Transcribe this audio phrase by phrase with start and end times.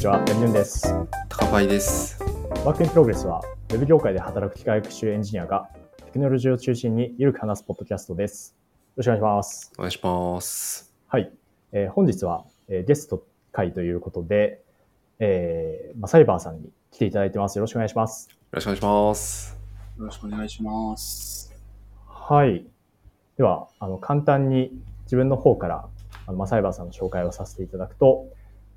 [0.00, 0.94] にちは、ヤミヌンです。
[1.28, 2.18] 高パイです。
[2.64, 5.68] Work in Progress は、ウェブ業界で働く機械学習エンジニアが、
[6.06, 8.56] テクノロジーを中心にゆるく話すポッドキャストです。
[8.56, 9.72] よろしくお願いします。
[9.76, 10.94] お願いします。
[11.06, 11.30] はい。
[11.72, 14.62] えー本日は、えーゲスト会ということで、
[15.18, 17.56] えー masaibar さんに来ていただいてます。
[17.56, 18.30] よろしくお願いします。
[18.30, 19.58] よろしくお願いします。
[19.98, 21.54] よろしくお願いします。
[22.06, 22.64] はい。
[23.36, 25.86] では、あの、簡単に自分の方から、
[26.26, 28.28] あの、まあ、サイバーさんの紹介をさせていただくと、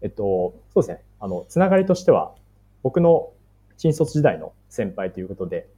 [0.02, 1.02] えっと、そうですね。
[1.24, 2.36] あの、つながりとしては、
[2.82, 3.32] 僕の
[3.78, 5.70] 新卒時代の先輩ということで、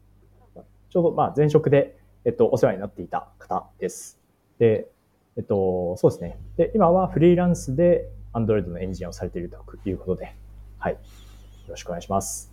[0.90, 4.20] ちょうど、まあ、前職で、えっと、お世話になっていた方です。
[4.58, 4.88] で、
[5.38, 6.40] えっと、そうですね。
[6.58, 10.34] で、今はフリーランスで Android のエンジニアをされているということで、
[10.80, 10.94] はい。
[10.94, 11.00] よ
[11.68, 12.52] ろしくお願いします。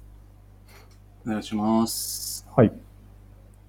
[1.26, 2.46] お願いします。
[2.54, 2.68] はい。
[2.68, 2.74] で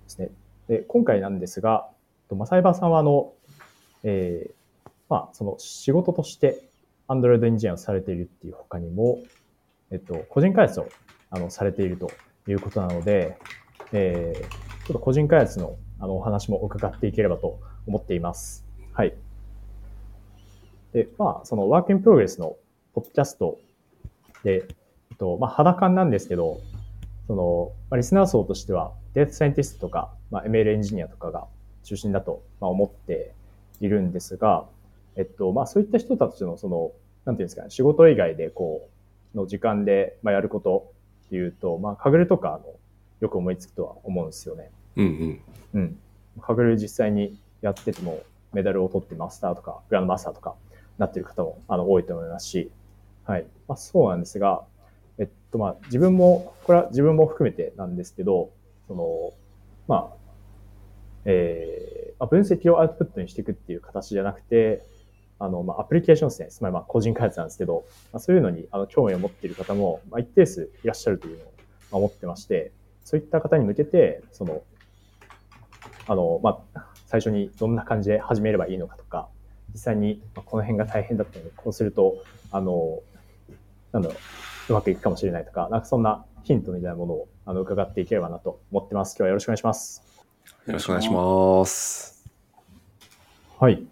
[0.08, 0.32] すね。
[0.68, 1.88] で、今回なんですが、
[2.28, 3.32] と masaibar さんは、あの、
[4.04, 6.62] えーまあ、その仕事として
[7.08, 9.20] Android エンジニアをされているっていう他にも、
[9.92, 10.88] えっと、個人開発を
[11.30, 12.12] あのされていると
[12.48, 13.38] いうことなので、
[13.92, 18.66] えーちょっと個人開発のあのお話も伺っていければと思っています。
[18.92, 19.14] はい。
[20.92, 22.58] で、まあ、その Work in Progress の
[22.94, 23.60] ポッドキャスト
[24.44, 24.66] で、
[25.12, 26.60] えっと、まあ、肌感なんですけど、
[27.28, 31.48] その、まあ、リスナー層としては、データサイエンティストとか、まあ、ML エンジニアとかが
[31.84, 33.34] 中心だと、まあ、思って
[33.80, 34.66] いるんですが、
[35.16, 36.92] えっと、まあ、そういった人たちの、その、
[37.26, 38.90] なんていうんですかね、仕事以外で、こ
[39.34, 40.92] う、の時間で、まあ、やること
[41.28, 42.66] っていうと、まあ、カグルとか、あの、
[43.20, 44.70] よく思いつくとは思うんですよね。
[44.96, 45.42] うん
[45.74, 45.82] うん。
[45.82, 46.00] うん。
[46.42, 48.22] カグル実際にやってても、
[48.54, 50.56] メダルを取ってマスターとか、グランドマスターとか
[50.98, 52.72] なってる方もあの多いと思いますし、
[53.26, 53.46] はい。
[53.68, 54.64] まあそうなんですが、
[55.18, 58.52] えっとまあ自分も、これは自分も含めてなんですけど、
[58.88, 59.34] その、
[59.88, 60.16] まあ、
[61.26, 64.86] えーまあ、分析をアウトプットにしていくっていう形じゃなくて、
[65.40, 66.48] あの、まあ、アプリケーションですね。
[66.50, 71.52] つまり、まあ、個人開発なんですけど、まあ、そういうのに、あの、興味を持っている方も、まあ、一定数いらっしゃるというのを、ま
[71.94, 72.72] あ、思ってまして、
[73.04, 74.64] そういった方に向けて、その、
[76.08, 79.30] あの、まあ、最初にどんな感じで始めればいいのかとか、
[79.74, 83.02] 実際にまあこの辺が大変だったので、こうすると、あの、
[83.92, 84.18] なんだろう、
[84.70, 89.12] うまくいくかもしれないとか、なんかそんなヒントみたいなものをあの伺っていければなと思ってます。
[89.12, 90.04] 今日はよろしくお願いします。
[90.66, 92.26] よろしくお願いします。
[93.60, 93.86] はい。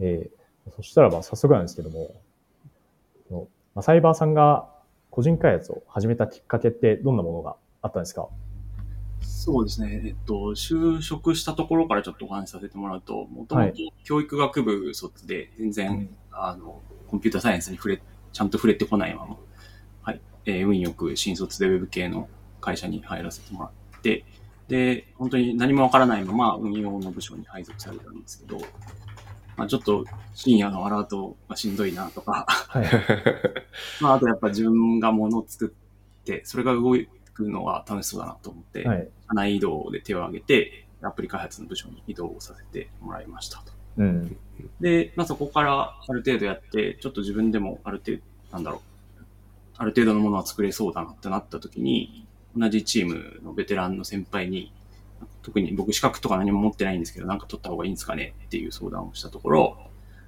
[0.00, 0.41] えー
[0.76, 2.14] そしたらば早速なんですけども、
[3.74, 4.68] まあ、サイバーさんが
[5.10, 8.28] 個人開発を始めたきっかけってどんなものがあったんですか？
[9.20, 10.02] そうですね。
[10.04, 13.72] えっと、就職したところからちょっとお話しさせてもらうと、もともと
[14.04, 18.02] 教育学部卒で、全然、うんあの、コンピューターサイエンスに触れ、
[18.32, 19.36] ちゃんと触れてこないまま、
[20.02, 20.20] はい。
[20.46, 22.28] えー運よく新卒でウェブ系の
[22.60, 23.66] 会社に入らせてもら
[23.98, 24.24] って、
[24.68, 28.58] で、本当に何もわからないまま運用の部署に配属されたんですけど、
[29.62, 32.86] まあちょっと深夜のアラートがしんどいなとか、はい。
[34.02, 36.96] まあ、あとやっぱ自分が物を作って、それが動
[37.32, 39.08] くのが楽しそうだなと思って、はい。
[39.28, 43.72] 社内移動で手を挙げて、アプリ開発の部署に移動させてもらいましたと。
[43.98, 44.36] うん。
[44.80, 48.80] で、まあ、そこからある程度やって、ちょっと自分でもある程度、なんだろう、
[49.76, 54.72] ある程度のものは作れそうだなってなった時に、同じチームのベテランの先輩に、
[55.42, 59.76] 特に僕資格とか何も持ってないんですけど、なんか取った方がいいんですかねっていう相談をしたところ、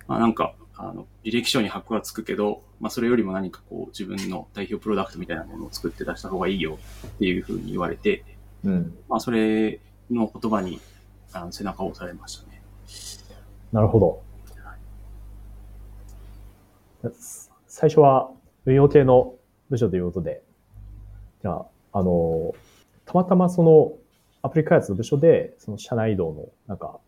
[0.09, 8.25] まあ、なんか、あの、履歴書に箔はつくけど、まあ、それよりも何かこう、自分の代表プロダクトみたいなものを作って出した方がいいよっていうふうに言われて、
[8.65, 8.99] うん。
[9.09, 9.81] まあ、それ
[10.11, 10.81] の言葉に
[11.33, 12.63] あの背中を押されましたね。
[13.73, 14.23] なるほど。
[17.67, 18.31] 最初は
[18.65, 19.35] 運用系の
[19.69, 20.43] 部署ということで、
[21.43, 22.55] じゃあ、あの、
[23.05, 23.93] たまたまその
[24.45, 26.99] アプリ開発の部署で、その社内移動のなんか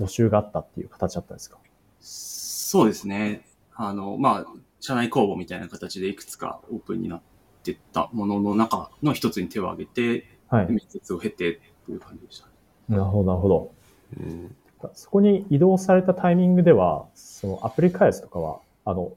[0.00, 1.58] 募集があったっていう形だったんですか？
[2.00, 3.46] そうですね。
[3.74, 4.46] あの、まあ、
[4.80, 7.20] 社内公募みたいな形でいくつかオープンになっ
[7.62, 10.66] てたものの中の一つに手を挙げて、はい。
[10.68, 12.48] 面接を経てっていう感じでした。
[12.88, 13.72] なるほど、なるほど。
[14.20, 14.56] うん
[14.94, 19.12] そこに移動されたタイミングでは、そのアプリ開発とかは、あの、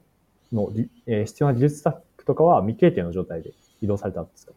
[0.52, 3.50] の、りえー必要な技術スタッフとかは未経験の状態で
[3.82, 4.52] 移動されたんですか？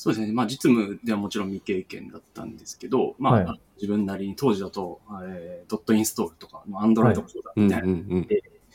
[0.00, 0.32] そうですね。
[0.32, 8.26] まあ、実務ではもちろん未経験だったんですけど、まあ、はい自分なりに当時だと、えードットインストールとか、アンドロイドもそうだうんみたいな、うん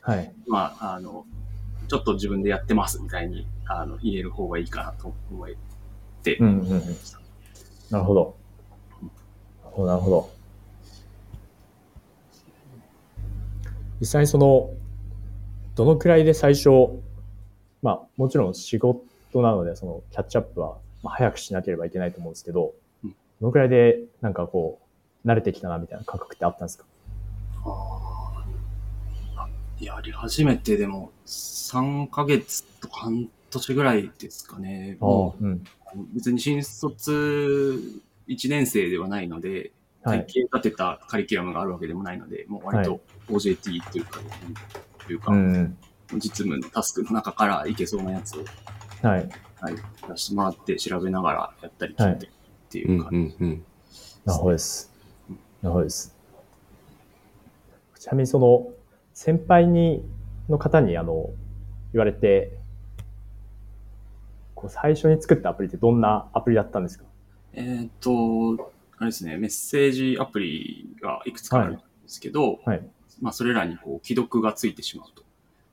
[0.02, 0.34] はい。
[0.48, 1.26] まあ、あの、
[1.88, 5.48] ちょっと自分でやってますみたいに、あの、言える方がいいかなと思っ
[6.22, 6.82] て、うんうんうん。
[7.90, 8.36] なるほど。
[9.64, 10.30] なるほど、なるほど。
[14.00, 14.70] 実際にその、
[15.76, 16.70] どのくらいで最初、
[17.82, 19.02] まあ、もちろん仕事
[19.42, 22.74] なので、その、キャッチアップは、まあ、早くしなければいけないと思うんですけど、
[23.04, 24.80] うんどのくらいで、なんかこ
[25.24, 26.86] う、慣れてきたな、みたいな感覚ってあったんですか？
[27.66, 34.98] あーやり始めてでも3ヶ月とか半年ぐらいですかね。
[35.02, 35.52] うん。
[35.52, 35.62] う
[36.14, 37.82] 別に新卒
[38.28, 39.72] 1年生ではないので、
[40.02, 40.20] はい。
[40.20, 44.22] 体系立てたカリキュラムがあるわけでもないので、もう割と OJT というか、
[45.06, 45.78] というか、うん。
[46.14, 48.46] 実務のタスクの中からいけそうなやつを、
[49.06, 49.30] はい。
[49.62, 49.76] はい、
[50.10, 52.30] 出してもらって調べながらやったり聞いてっ
[52.70, 53.66] ていう感うんうんうん。
[54.26, 54.92] なるほどです。
[55.30, 56.16] なるほどです。
[58.00, 58.72] ちなみにその、
[59.14, 60.04] 先輩に、
[60.50, 61.30] の方にあの、
[61.94, 62.58] 言われて、
[64.54, 67.06] こう最初に作ったアプリってどんなアプリだったんですか？
[67.54, 67.62] じ。
[67.62, 72.88] えーっと、あれですね、メッセージアプリがいくつかあるんですけど、はい。
[73.22, 75.24] まあそれらにこう既読がついてしまうと。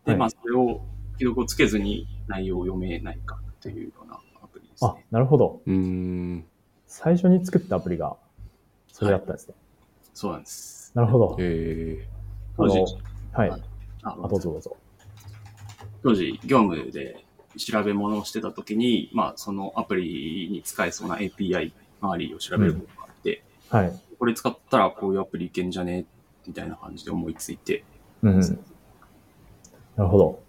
[0.05, 0.81] で、はいまあそれを
[1.14, 5.62] 既読をつけずに内容を読めないかというようなアプリですあね。、なるほど。
[5.64, 6.44] うーん。
[6.87, 8.17] 最初に作ったアプリが、
[8.93, 9.55] それだったんですね。
[10.12, 10.93] そうなんです。
[10.94, 11.37] なるほど。
[11.38, 12.06] え
[12.56, 12.79] 当時
[13.32, 13.50] はい。
[14.03, 14.76] ああ、どうぞどうぞ。
[16.03, 17.25] 当時、業務で
[17.56, 24.00] 調べ物をしてた時に、まあ、そのアプリに使えそうな API 周りを調べることがあって、はい。
[24.19, 26.05] これ使ったらこういうアプリいけんじゃね？
[26.47, 27.85] みたいな感じで思いついて、
[28.23, 28.41] うんうん。
[29.97, 30.43] なるほど。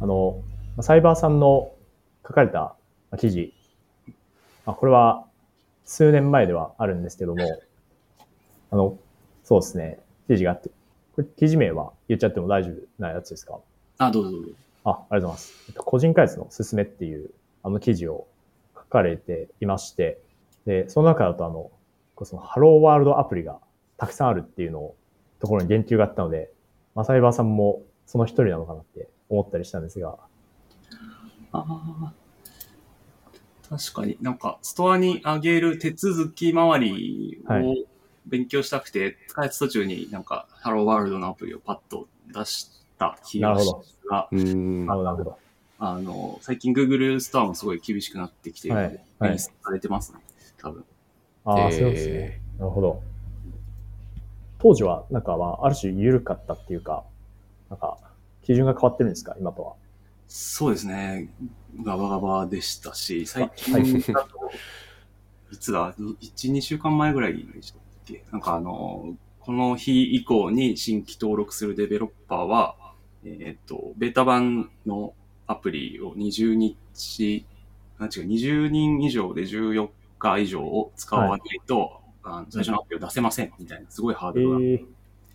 [0.00, 0.42] あの、
[0.76, 1.72] まあサイバーさんの
[2.26, 2.76] 書かれたま
[3.12, 3.52] あ記事、
[4.64, 5.24] まあ、これは
[5.84, 7.44] 数年前ではあるんですけども、
[8.70, 8.98] あの、
[9.44, 10.70] そうですね、記事があって、
[11.14, 13.60] これ記事名は言っちゃっても大丈夫なやつですか？
[13.98, 14.50] あ、どうぞどうぞ。
[14.84, 15.64] あ、ありがとうございます。
[15.68, 17.30] えっと個人開発のすすめっていう、
[17.62, 18.26] あの記事を
[18.74, 20.18] 書かれていまして、
[20.66, 21.70] で、その中だとあの、
[22.14, 23.58] こうそのハローワールドアプリが
[23.96, 24.94] たくさんあるっていうのを、
[25.38, 26.50] ところに言及があったので、
[26.94, 30.16] まあ、サイバーさんもその一人なのかなって思ったりしたんですが、
[31.58, 32.12] ああ。
[33.68, 37.74] 確かになんか、ストアに上げる手続き周りはを
[38.26, 45.38] 勉強したくて、開発途中になんか、ハローワールドのアプリをパッと出した気がしますが、なるほど。
[45.78, 50.20] あの、最近 Google ストアもすごい厳しくなってきているので、はいされてますね、
[50.58, 50.84] 多分。
[51.44, 52.40] ああ、えーそうですね。
[52.58, 53.02] なるほど。
[54.58, 57.04] 当時は、なんかまあ、ある種緩かったっていうか、
[57.68, 57.98] なんか、
[58.44, 59.36] 基準が変わってるんですか？
[59.40, 59.74] 今とは。
[60.28, 61.32] そうですね。
[61.82, 63.84] ガバガバでしたし、最はい。
[63.84, 64.50] 近だと、
[65.52, 68.24] いつだ、1、2週間前ぐらいでしたっけ？
[68.32, 72.76] なんかあの、この日以降に新規登録するデベロッパーは、
[73.24, 75.14] えっ、と、ベータ版の
[75.46, 77.46] アプリを20日、
[77.98, 79.88] あ違う、20人以上で14
[80.18, 84.58] 日以上を使わないと、あの最初のアプリを出せません、みたいな、すごいハードえルが、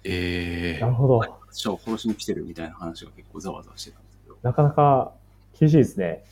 [0.03, 1.17] ええなるほど。
[1.19, 4.07] 私を殺しに来てるみたいな話が結構ざわざわしてたんで。
[4.09, 4.10] すけど。
[4.43, 5.13] なかなか
[5.59, 6.23] 厳しいですね。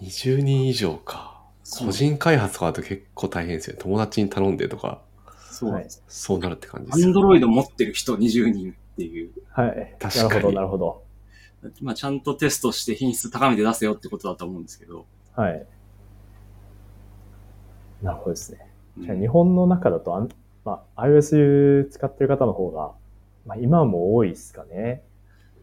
[0.00, 0.06] ー。
[0.06, 1.34] 20人以上か。
[1.78, 3.82] 個人開発とかだと結構大変ですよね。
[3.82, 5.00] 友達に頼んでとか、
[5.50, 6.02] そうなんです。
[6.08, 7.08] そうなるって感じでアすよ。
[7.08, 9.96] ンドロイド持ってる人20人っていう、はい。
[9.98, 11.04] 確かになるほど、なるほど。
[11.80, 15.06] まあちゃんとテストして品質高めて出せよってことだと思うんですけど。
[15.34, 15.66] はい。
[18.02, 18.58] なるほどですね。
[18.98, 20.28] うんじゃあ日本の中だとあん、
[20.64, 22.92] まあ、iOS 使ってる方の方が、
[23.44, 25.02] まあ、今も多いですかね。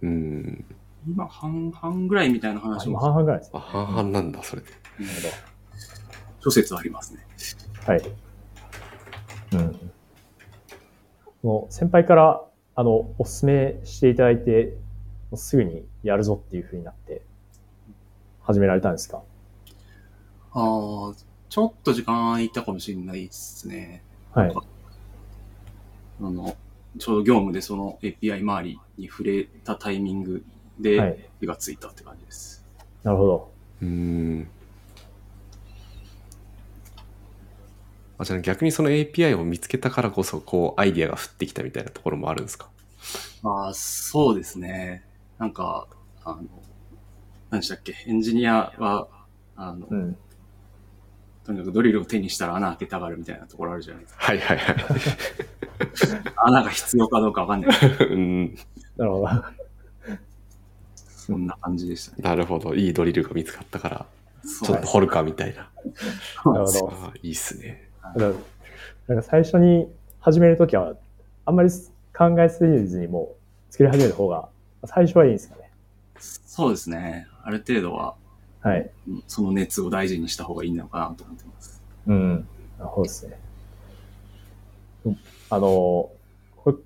[0.02, 0.66] うん。
[1.08, 3.52] 今半々ぐらいみたいなあ話今も、半々ぐらいですね。
[3.56, 4.68] あ、半々なんだ、それで。
[5.00, 5.28] うんなるほ
[6.44, 7.26] 諸説ありますね。
[7.86, 7.92] ど。
[7.94, 8.02] はい。
[9.54, 9.92] うん。
[11.44, 12.44] もう先輩から、
[12.76, 14.76] あの、お勧めしていただいて、
[15.30, 17.22] もうすぐにやるぞっていう風になって、
[18.42, 19.22] 始められたんですか？
[20.54, 21.14] ああ、
[21.50, 24.04] ちょっと時間空いたかもしれないですね。
[24.34, 24.54] はい。
[26.22, 26.56] あの、
[26.98, 30.44] ちょうど業務でその API 周りに触れたタイミング
[30.82, 31.26] はでい。
[31.42, 32.64] 火がついたって感じです。
[33.04, 33.52] なるほど。
[33.82, 34.48] うーん。
[38.18, 42.70] あじゃあ逆にその API を見つけたからこそ、こう、アイディアが降ってきたみたいなところもあるんですか？
[43.42, 45.04] まあ、そうですね。
[45.40, 45.88] なんか、
[46.24, 46.44] あの、
[47.50, 49.08] 何でしたっけ、エンジニアは、
[49.56, 50.18] あの、うん。
[51.44, 54.24] とにかくドリルを手にしたら穴開けたがるみたいなところあるじゃないですか。
[54.24, 54.76] はいはいはい。
[56.46, 57.72] 穴が必要かどうかわかんない。
[58.12, 58.56] うん。
[58.96, 59.28] なるほど。
[61.32, 62.24] そんな感じでしたね。
[62.24, 62.76] なるほど。
[62.76, 64.06] いいドリルが見つかったから、
[64.44, 65.70] ちょっと掘るかみたいな。
[66.52, 66.90] なるほど。
[66.92, 67.90] ああ、いいっすね。
[68.04, 68.34] だから
[69.08, 70.96] なんか最初に始めるときは、
[71.46, 71.70] あんまり
[72.16, 73.36] 考えすぎずにも
[73.70, 74.50] う作り始めた方が、
[74.86, 75.72] 最初はいいんですかね。
[76.20, 77.28] そうですね。
[77.44, 78.16] ある程度は、
[78.62, 78.90] はい。
[79.08, 81.82] うんその熱を大事にした方がいいのかなと思ってます。
[82.08, 82.48] うん。
[82.78, 83.40] なるほどですね。
[85.06, 85.18] うん
[85.50, 86.10] あの、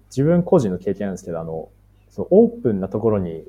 [0.09, 1.69] 自分個人の経験なんですけど、あの、
[2.09, 3.43] そのオープンなところに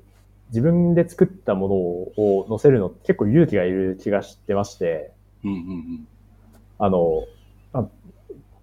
[0.49, 5.13] 自分で作ったものを載せるの結構勇気がいる気がしてまして、
[5.45, 6.09] うんうんうん。
[6.79, 7.25] あの、
[7.73, 7.89] まあ、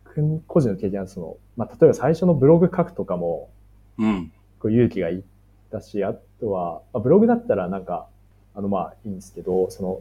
[0.05, 3.49] 僕個人の経験はその、まあ、例えば最初のブログ書くとかも、
[3.97, 4.31] うん。
[4.59, 5.21] こう勇気がいっ
[5.71, 8.07] たし、あとは、まあ、ブログだったらなんか、
[8.55, 9.99] あの、まあ、いいんですけど、その、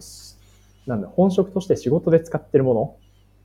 [0.87, 2.97] なんだ、本職として仕事で使ってるもの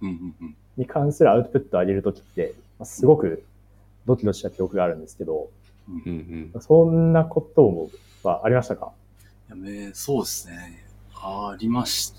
[0.01, 0.55] うんうんうん。
[0.77, 3.43] に関するアウトプットを上げるときって、まあすごく
[4.05, 5.49] ドキドキした記憶があるんですけど、
[5.89, 6.61] うんうん。
[6.61, 7.89] そんなことも、
[8.27, 8.91] はありましたか？
[9.49, 10.85] やめ、そうですね。
[11.15, 12.13] ありまし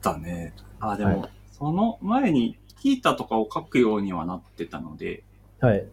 [0.00, 0.54] たね。
[0.80, 5.24] あ、でも、はいその前に、キータとかを書くようにはなってたので、
[5.58, 5.84] はい。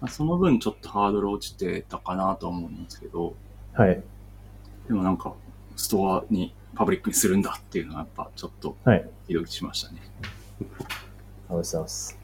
[0.00, 3.34] まあその分ちょっとハードル落ちてたかなとは思うんですけど、
[3.74, 4.02] はい。
[4.88, 5.34] でもなんか、
[5.76, 9.02] ストアにパブリックにするんだっていうのはやっぱちょっとはい。
[9.02, 10.00] ドキドキしましたね。
[10.00, 10.24] あ
[10.64, 12.18] りがとうございます。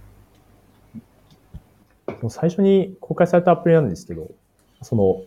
[2.31, 4.31] 最初に公開されたアプリなんですけど、
[4.81, 5.23] その、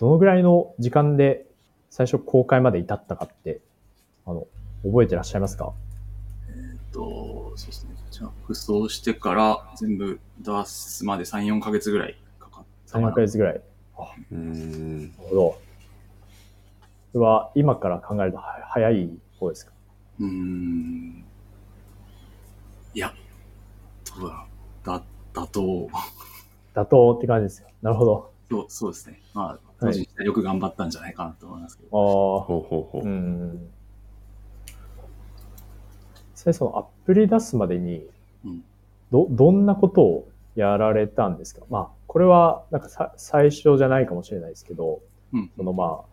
[0.00, 1.46] どのぐらいの時間で
[1.90, 3.60] 最初公開まで至ったかって、
[4.26, 4.46] あの、
[4.82, 5.72] 覚えてらっしゃいますか？
[6.48, 7.90] えっと、そうですね。
[8.10, 13.08] じゃあ、服装してから全部出すまで3、4ヶ月ぐらいかかったか3、な。
[13.10, 13.54] 4ヶ月ぐらい。
[13.54, 13.62] なる
[14.32, 15.12] うん。
[15.18, 15.58] ほど。
[17.12, 19.72] それは今から考えるとは早い方ですか？
[20.20, 21.24] うーん。
[22.94, 23.12] いや、
[24.18, 24.86] どうだろう。
[24.86, 25.02] だ、
[25.42, 25.60] だと、
[26.74, 27.68] 妥当って感じですよ。
[27.82, 28.29] なるほど。
[28.50, 29.20] そうそうですね。
[29.32, 31.88] まあ、当時よく頑張ったんじゃないかなと思いますけど。
[31.96, 32.44] ああ。
[32.44, 33.08] ほうほうほう。
[33.08, 33.70] うん。
[36.32, 38.06] 実際そのアプリ出すまでに
[38.44, 38.64] うん、
[39.12, 41.64] ど、どんなことをやられたんですか？
[41.70, 45.00] まあ、これはなんかさ最初じゃないかもしれないですけど、
[45.32, 45.50] うん。
[45.56, 46.04] そのまあ、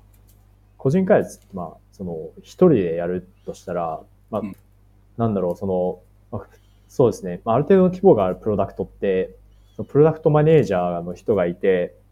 [0.78, 4.56] 個人開発ってまあ、その一人でやるとしたら、まあ、うん
[5.18, 6.00] なんだろう、その、
[6.32, 6.48] まあ
[6.88, 9.36] そうですね、まあ、ある程度の規模があるプロダクトって、
[9.76, 12.07] そのプロダクトマネージャーの人がいて、うん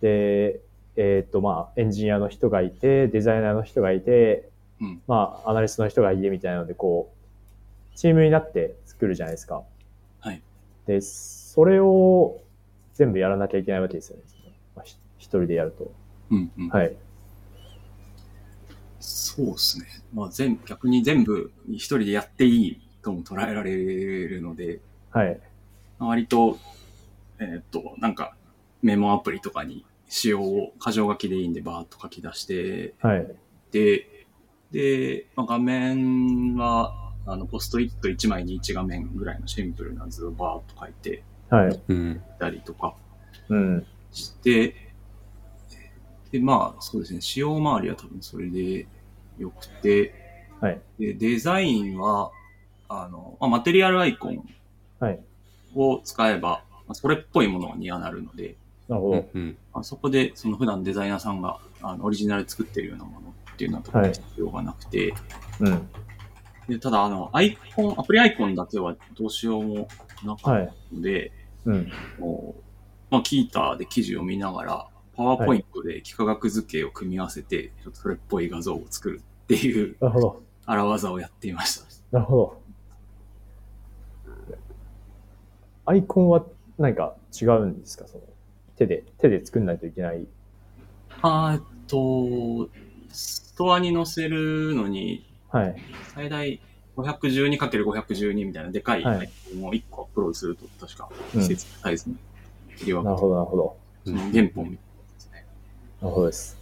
[0.00, 0.60] で、
[0.96, 4.50] えっ、と、まあ、エンジニアの人がいて、デザイナーの人がいて、
[4.80, 7.12] うんまあ、アナリストの人がいてみたいなので、こ
[7.94, 9.62] う、チームになって作るじゃないですか。
[10.20, 10.42] はい。
[10.86, 12.40] で、それを
[12.94, 14.22] 全部やらなきゃいけないわけですよね。
[14.74, 15.90] まあ、ひ一人でやると。
[16.30, 16.50] うん。
[16.58, 16.68] うん。
[16.68, 16.94] はい。
[19.00, 19.86] そうですね。
[20.12, 23.74] まあ、全、逆に全部一人でやっていいとも捉えられ
[24.28, 25.40] るので、はい。
[25.98, 26.58] 割と、
[27.38, 28.36] えーっと、なんか、
[28.82, 33.26] メモアプリとかに仕様を箇条書きでいいんでバーッと書き出して、はい。
[33.72, 34.06] で、
[34.70, 41.80] で、まあ、画面は、あの、ポストイット1枚に1画面ぐらいのシンプルな図をバーッと書いてはい。
[41.88, 42.12] うん。
[42.12, 42.94] いたりとか
[43.48, 43.86] うん。
[44.12, 44.74] して、
[46.30, 48.86] で、まあ、そうですね、仕様周りは多分それで
[49.38, 50.14] 良くて、
[50.60, 50.80] はい。
[50.98, 52.30] で、デザインは、
[52.88, 54.44] あの、まあ、マテリアルアイコン
[55.00, 55.20] はい。
[55.74, 58.56] を使えば、まあ、それっぽいものにはなるので、
[58.88, 59.28] なるほど。
[59.34, 59.56] うん。
[59.72, 65.14] あそこで、その普段デザイナーさんがあのオリジナルで作ってるようなものっていうのは特に必要がなくて、
[65.60, 65.88] うん。
[66.68, 69.88] でただ、あの、アイコン、アプリアイコンだけはどうしようも
[70.24, 71.32] なかったので、
[71.64, 71.92] うん。
[72.18, 72.62] もう、
[73.10, 80.42] まあ、キーターで記事を見ながら、パワーポイントで幾何学図形を組み合わせて、ちょっとそれっぽい画像を作るっていうなるほど。
[80.66, 81.86] 荒技をやっていました。
[82.12, 82.60] なるほど。
[85.86, 86.44] アイコンは
[86.78, 88.08] 何か違うんですか？
[88.08, 88.24] その
[88.76, 90.26] 手で、手で作んないといけない。
[91.22, 92.68] あっと、
[93.10, 95.76] ストアに載せるのに、はい。
[96.14, 96.60] 最大
[96.96, 102.16] 512×512 みたいなでかいはいアイコンを1個アップロードすると、確かうん季節サイズに
[102.76, 103.76] 切り分けて、なるほど、なるほど。
[104.04, 104.76] その原本みたいなや
[105.18, 105.46] つね。
[106.02, 106.56] なるほどです。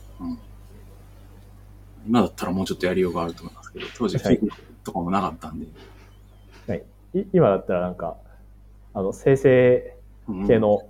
[2.07, 4.41] 今だったらもうちょっとやりようがあると思いますけど、当時はい
[4.85, 5.67] とかもなかったんで。
[7.17, 8.17] い今だったらなんか、
[8.93, 9.97] あの、生成
[10.29, 10.83] うん系の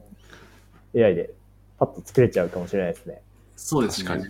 [0.97, 1.31] AI で
[1.79, 3.21] パッと作れちゃうかもしれないですね。
[3.57, 4.09] そうですね。
[4.09, 4.25] 確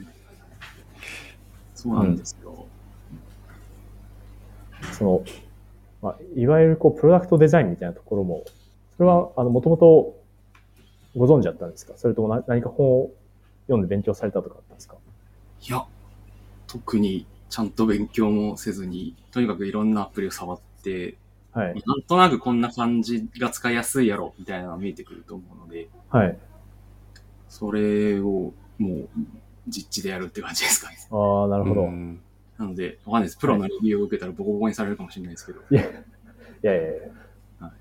[1.74, 2.66] そうなんですよ。
[4.92, 5.24] その、
[6.02, 8.44] まあ、いわゆるこう、プロダクトデザインみたいなところも、
[8.96, 10.16] それは、あの、もともと
[11.16, 11.94] ご存知だったんですか？
[11.96, 13.10] それともな何か本を
[13.66, 14.96] 読んで勉強されたとかだったんですか？
[15.62, 15.84] いや、
[16.66, 21.16] 特にちゃんと勉強もせずに、とにかくいろんなアプリを触って、
[21.52, 21.82] はい。
[21.86, 26.38] なんとなくこんな感じが使いやすいやろ、みたいなのが見えてくると思うので、はい。
[27.54, 29.08] それをもう
[29.68, 30.96] 実地でやるって感じですかね。
[31.08, 31.82] ああ、なるほど。
[31.82, 32.20] うん
[32.56, 33.38] なので、わかんないです。
[33.38, 35.60] プロのレビューを受けたらボコボコにされるかもしれないですけど。
[35.70, 35.86] いや、い
[36.62, 36.92] やいや。
[37.58, 37.72] は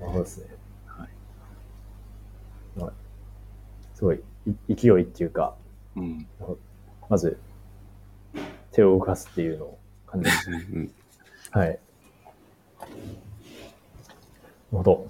[0.00, 0.46] なるほどですね。
[0.86, 1.08] はい。
[2.76, 2.92] まあ
[3.94, 4.20] すごい、
[4.68, 5.54] い勢いっていうか、
[5.94, 6.26] うん。
[7.10, 7.38] まず、
[8.72, 10.50] 手を動かすっていうのを感じます。
[10.50, 10.90] うん
[11.50, 11.68] はい。
[11.68, 11.78] なる
[14.70, 15.06] ほど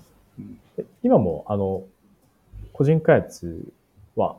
[1.02, 1.84] 今も、あの、
[2.72, 3.72] 個人開発
[4.18, 4.36] は、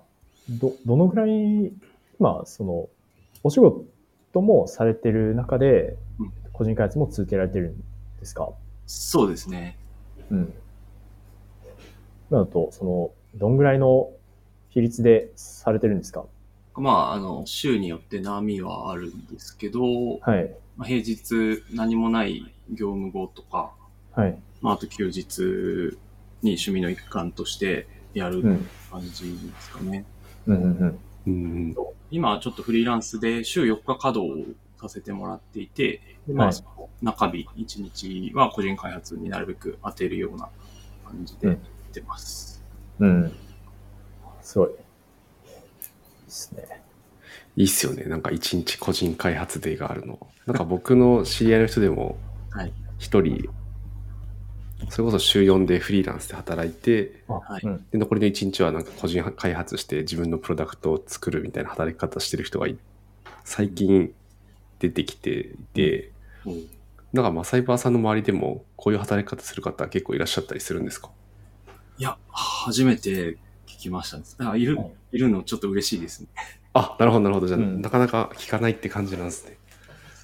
[0.50, 1.72] ど、どのぐらい、
[2.20, 2.90] 今、その、
[3.44, 7.78] お仕事もされてる中でうん、個人開発も続けられてるん
[8.20, 8.50] ですか？
[8.86, 9.78] そうですね。
[10.30, 10.54] うん。
[12.30, 14.12] なると、その、どんぐらいの
[14.70, 16.26] 比率でされてるんですか？
[16.76, 19.82] まあ、あの、週によって波はあるんですけど、
[20.20, 20.54] はい。
[20.76, 23.72] まあ、平日何もない業務後とか、
[24.14, 24.38] はい。
[24.62, 25.40] まあ、あと休日
[26.42, 28.70] に趣味の一環としてやるうん。
[28.90, 30.06] 感じですかね。
[30.48, 31.00] うんうんうん。
[31.28, 31.30] う
[31.72, 31.76] ん。
[32.12, 34.46] 今はちょっとフリーランスで週4日稼働を
[34.82, 40.50] させてもらっていて、でまあ、はいその中日1日は個人開発になるべく当てるような
[41.06, 41.58] 感じでやっ
[41.92, 42.64] てます。
[43.00, 43.34] うん。
[44.42, 44.70] すごい。
[44.70, 44.76] で
[46.28, 46.84] すね。
[47.56, 48.04] いいっすよね。
[48.06, 50.20] なんか一日個人開発デーがあるの。
[50.46, 52.18] なんか僕の知り合いの人でも
[52.52, 52.74] はい。
[52.98, 53.50] 一人、
[54.90, 57.86] それこそ週4でフリーランスで働いて、あはいうん。
[57.92, 62.78] で残りの一日はなんか個人開発して自分のプロダクトを作るみたいな働き方してる人がい
[63.44, 64.14] 最近
[64.80, 66.12] 出てきていて、
[66.46, 66.70] うん
[67.12, 71.10] なんかマサイバーさんの周りでもこういう働き方する方結構いらっしゃったりするんですか？
[71.98, 74.24] いや、初めて聞きましたね。
[74.38, 76.28] あいる、はいいるのちょっと嬉しいですね。
[76.74, 77.48] あ、なるほどなるほど。
[77.48, 79.58] じゃあ、うんなかなか聞かないって感じなんですね。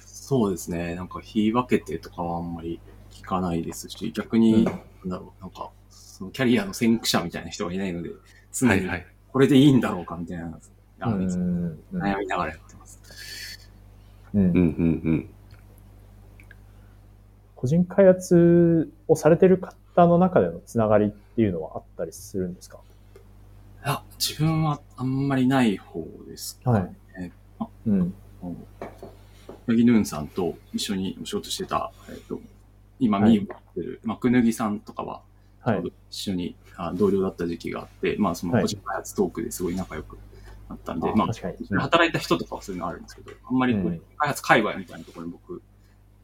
[0.06, 0.94] そうですね。
[0.94, 2.78] なんか、日分けてとかはあんまり聞
[3.26, 8.10] かないですし、逆に、うんなんだろう、なんか、そのキャリアの先駆者みたいな人がいないので、
[8.52, 9.06] 常にはいはい。
[9.32, 10.58] これでいいんだろうかみたいな、
[11.00, 13.70] あのい悩みながらやってます。
[14.34, 14.62] うんうんうんう
[15.12, 15.30] ん。
[17.54, 22.78] 個人開発をされてる方の中でのつながりっていうのはあったりするんですか？
[23.84, 27.32] いや、自分はあんまりない方ですかね。
[27.86, 28.14] うん。
[29.66, 32.40] ヤギヌーンさんと一緒にお仕事してた、えっ、と、
[32.98, 35.22] 今、はいミーをやってる、まあ、くぬぎさんとかは、
[35.60, 35.92] はい。
[36.10, 40.18] 一緒にあ同僚だった時期があって、まあ、そのはい個人開発トークですごい仲良く
[40.68, 45.62] なったんで、あまあ、働いた人とかはそういうのあるんですけど、あんまりこううん開発界隈みたいなところに僕、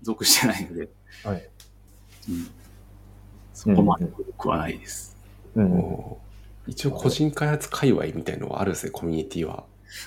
[0.02, 0.88] 属してないので、
[1.24, 1.48] はい。
[2.28, 2.48] うん
[3.54, 5.16] そこまで僕はないです。
[5.54, 6.16] うん。
[6.66, 9.64] 一応個人開発界隈みたいのはあるんですね、コミュニティは。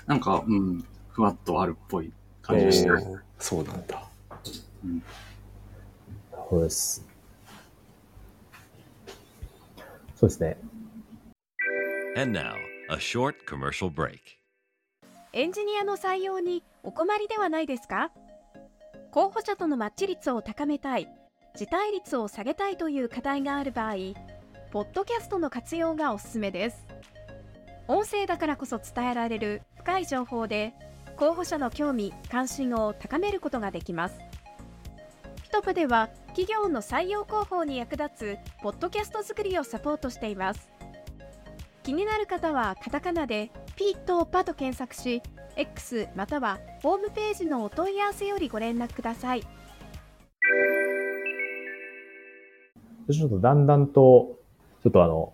[0.08, 2.90] なんか、うん、ふわっとあるっぽい感じがして
[3.40, 4.08] そうなんだ。
[4.44, 4.52] そ
[6.52, 7.06] うです。
[10.16, 10.58] そうですね。
[12.18, 12.54] And now,
[12.90, 14.20] a short commercial break.
[15.34, 18.12] エンジニアの採用にお困りではないですか？
[19.12, 21.10] 候補者とのマッチ率を高めたい、
[21.58, 23.94] 辞退率を下げたいという課題がある場合、
[24.72, 26.86] ポッドキャストの活用がおすすめです。
[27.88, 30.74] 音声だからこそ伝えられる深い情報で、
[31.18, 34.18] 候補者の興味・関心を高めることができます。
[35.56, 40.70] ピトプでは企業の採用広報に役立つポッドキャスト作りをサポートしています。
[41.82, 45.22] 気になる方はカタカナでピーとパと検索し、
[45.56, 49.44] X またはホームページのお問い合わせよりご連絡ください。
[53.10, 54.38] ちょっとだんだんと、
[54.84, 55.32] ちょっとあの、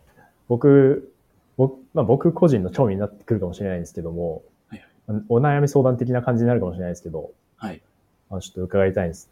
[0.47, 1.15] 僕、
[1.57, 4.85] 僕、まあ、僕個人の興味になってくるかもしれないんですけども、はい
[5.29, 7.81] お悩み相談的な感じになるかもしれないですけど、はい。
[8.29, 9.31] あのちょっと伺いたいんです。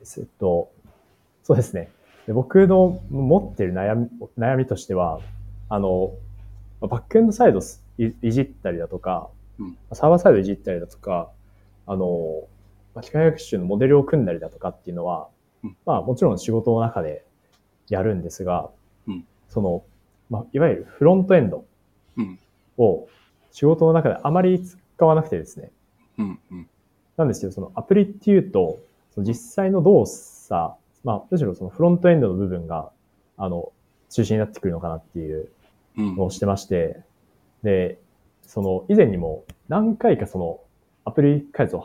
[0.00, 0.70] えっと、
[1.42, 1.90] そうですね。
[2.26, 4.08] で僕の持ってる悩み、
[4.38, 5.20] 悩みとしては、
[5.68, 6.12] あの、
[6.80, 11.30] まあバックエンドサイドすいいじったりだとか、うんサーバーサイドいじったりだとか、
[11.86, 12.44] あの、
[12.94, 15.28] まあ機械学習のモデルを組んだりだとかっていうのは、
[15.64, 17.24] うんまあもちろん仕事の中で
[17.88, 18.70] やるんですが、
[19.06, 19.82] うんその、
[20.30, 21.64] まあ、いわゆるフロントエンド
[22.16, 22.38] うん。
[22.78, 23.08] を
[23.50, 24.62] 仕事の中であまり
[24.96, 25.70] 使わなくてですね。
[27.16, 28.78] なんですけど、そのアプリっていうと、
[29.14, 32.90] その実際の動作、まあ、むしろそのフロントエンドの部分が、
[33.36, 33.72] あの、
[34.08, 35.48] 中心になってくるのかなっていう
[35.96, 36.16] うん。
[36.16, 37.00] のをしてまして、
[37.62, 37.98] で、
[38.42, 40.60] その以前にも何回かその
[41.04, 41.84] アプリ開発を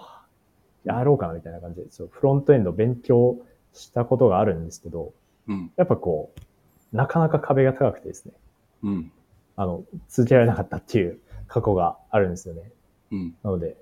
[0.83, 3.38] やろうかなみたいな感じで、そのフロントエンドを勉強
[3.73, 5.13] したことがあるんですけど、
[5.47, 5.71] うん。
[5.75, 8.33] やっぱこう、なかなか壁が高くてですね、
[8.83, 9.11] うん。
[9.55, 12.71] あの、続けられなかったっていう過去があるんですよね。
[13.11, 13.35] うん。
[13.43, 13.75] なので、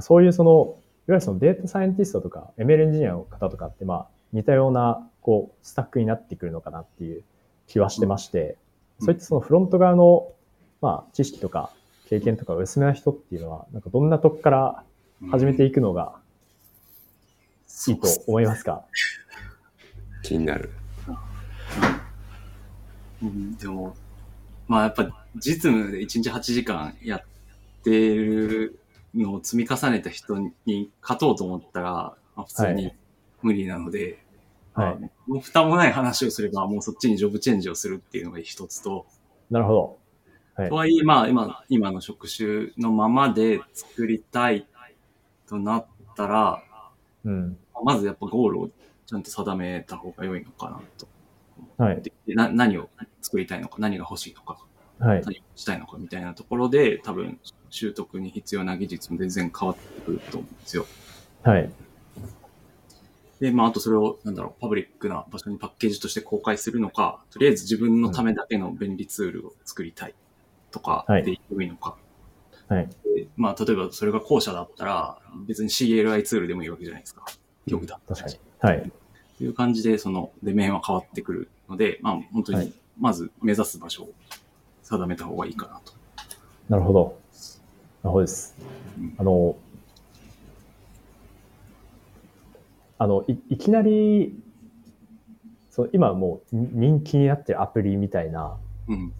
[0.00, 0.76] そういうその、
[1.10, 7.24] いわゆるそのデータサイエンティストとか、ML エンジニアの方とかって、まあ、似たような、こう、スタックになってくるのかなっていう
[7.66, 8.56] 気はしてまして、
[9.00, 9.06] うん。
[9.06, 10.28] そういったそのフロント側の、
[10.80, 11.72] まあ、知識とか、
[12.08, 14.84] 経験とかが薄めな人っていうのは、なんかどんなとこから
[15.32, 16.14] 始めていくのが
[17.88, 18.84] いいと思いますか、
[20.22, 20.70] 気になる。
[23.20, 23.96] うん、でも、
[24.68, 25.04] まあやっぱ
[25.36, 27.24] 実務で1日8時間やっ
[27.82, 28.79] てるの
[29.16, 31.92] を積み重ねた人に勝とうと思ったら、
[32.36, 32.92] まあ、普通に
[33.42, 34.24] 無理なので、
[34.74, 39.06] はいもう蓋もない話をすればもうそっちにジョブチェンジをするっていうのが一つと、
[39.50, 39.98] なるほど。
[40.54, 40.74] はいと。
[40.74, 44.66] はいえまあ今、今の職種のままで作りたい
[45.48, 46.62] となったら、
[47.24, 47.58] うん。
[47.84, 48.70] まずやっぱゴールを
[49.06, 51.08] ちゃんと定めた方が良いのかなと。
[51.82, 52.02] はい。
[52.02, 52.88] でな何を
[53.20, 54.58] 作りたいのか、何が欲しいのか。
[55.00, 55.22] はい。
[55.22, 57.38] 対応したいのかみたいなところで、多分、
[57.70, 60.86] 習得に必要な技術も全然変わってくると思うんですよ。
[61.42, 61.70] はい。
[63.40, 70.14] で、まあ、あとそれを、なんだろう、パブリックな場所にパッケージとして公開するのか、とりあえず自分のためだけの便利ツールを作りたい
[70.70, 71.96] とかはいでいいのか。
[72.68, 72.88] はい。
[73.16, 77.24] でまあ、例えばそれが後者だったら、別に CLI ツールでもいいわけじゃないですか。
[77.66, 77.98] 極端。
[78.06, 78.38] 確かに。
[78.60, 78.92] はい。
[79.38, 84.12] という感じで、その、出面は変わってくるので、まあ、本当はいに、まず目指す場所を
[84.90, 85.92] 定めた方がいいかなと。
[86.68, 87.18] なるほど。
[88.02, 88.56] なるほどです。
[89.18, 89.56] あの、
[92.98, 94.36] あの、いいきなり、
[95.70, 98.56] そう今もう人気になってるアプリみたいな、
[98.88, 99.12] うん。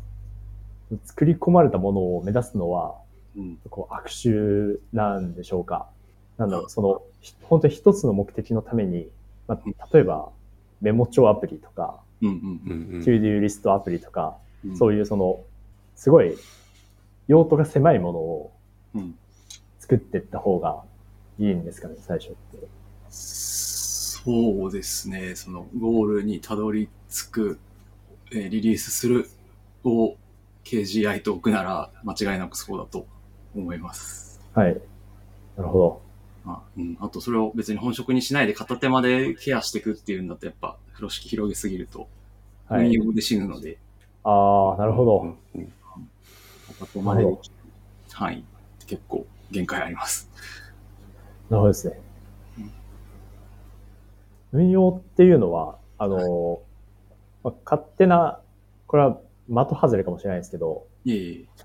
[1.04, 2.96] 作り込まれたものを目指すのは、
[3.36, 3.58] うん。
[3.70, 5.88] こう悪手なんでしょうか
[6.36, 9.08] なんだろう、その、ひ本当に一つの目的のために、
[9.46, 10.30] まあ、例えば、
[10.80, 14.76] メモ帳アプリとか、うんうんうんうん ToDo リストアプリとか、うん。
[14.76, 15.40] そういうその、
[16.00, 16.34] すごい
[17.28, 18.52] 用途が狭いものを
[18.94, 19.14] うん。
[19.80, 20.82] 作っていった方が
[21.38, 22.68] いいんですかね、最初って。
[23.10, 25.34] そうですね。
[25.34, 27.58] その、ゴールにたどり着く、
[28.32, 29.28] えーリリースする
[29.84, 30.16] を
[30.64, 33.06] KGI と置くなら、間違いなくそうだと
[33.54, 34.40] 思います。
[34.54, 34.80] はい。
[35.56, 36.00] なるほ
[36.44, 42.08] まあうん、あとそれを別に本職にしないで片手までケアしていくっていうんだとやっぱ風呂敷広げすぎると
[42.70, 42.74] ど。
[42.74, 42.86] はい。
[42.86, 43.76] 運用で死ぬので、
[44.24, 45.36] ああ、なるほど。
[45.54, 45.72] うん
[46.80, 47.24] 片手まで
[48.12, 48.44] 範囲
[48.86, 50.28] 結構限界あります。
[51.48, 52.00] なるほどですね。
[54.52, 56.60] 運用っていうのは、あの、
[57.44, 58.40] まあ、勝手な、
[58.88, 61.64] これは的外れかもしれないですけど、いえいえ。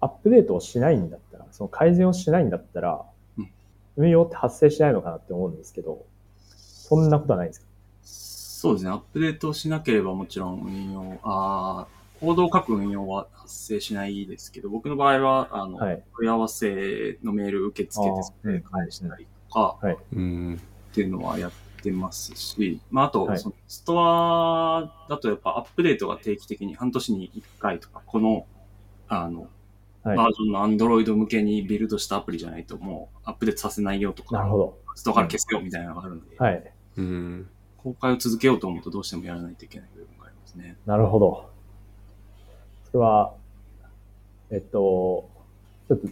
[0.00, 3.02] アップデートをしないんだったら、その改善をしないんだったら
[3.38, 3.50] うん、
[3.96, 6.04] 運用って発生しないのかなって思うんですけど、
[6.46, 7.66] そんなことはないんですか？
[8.02, 8.90] そうですね。
[8.90, 16.02] アップデートをしなければもちろん運用、あーコードを書く運用は発生しないですけど、僕の場合は、あの、はい。
[16.16, 18.04] 問い合わせのメール受け付
[18.42, 19.78] けて、返したりとか
[20.12, 21.52] うんっていうのはやっ
[21.82, 28.46] てますし、まあ、あと、はいそのストアだとやっぱアップデートが定期的に半年に1回とか、この、
[29.08, 29.48] あの、
[30.02, 30.16] はい。
[30.16, 34.78] バージョンの Android 向けにビルドしたアプリじゃないともうアップデートさせないよとか、なるほど。
[34.94, 36.72] ストアから消すよみたいなのがあるので、はい。
[36.96, 37.48] うん
[37.86, 40.76] 公開を続けようと思うとどうしてもやらないといけない部分がありますね。
[40.86, 41.55] なるほど。
[42.96, 43.34] それは、
[44.50, 45.28] えっと、
[45.88, 46.08] ちょっと、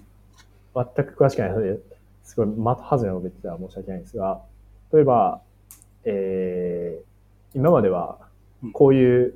[0.95, 1.79] 全く詳しくないので、
[2.25, 4.43] すごい的外れのこと言ってたら申し訳ないんですが、
[4.93, 5.41] 例えば、
[6.05, 8.19] えー、今までは
[8.63, 9.35] うん、こういう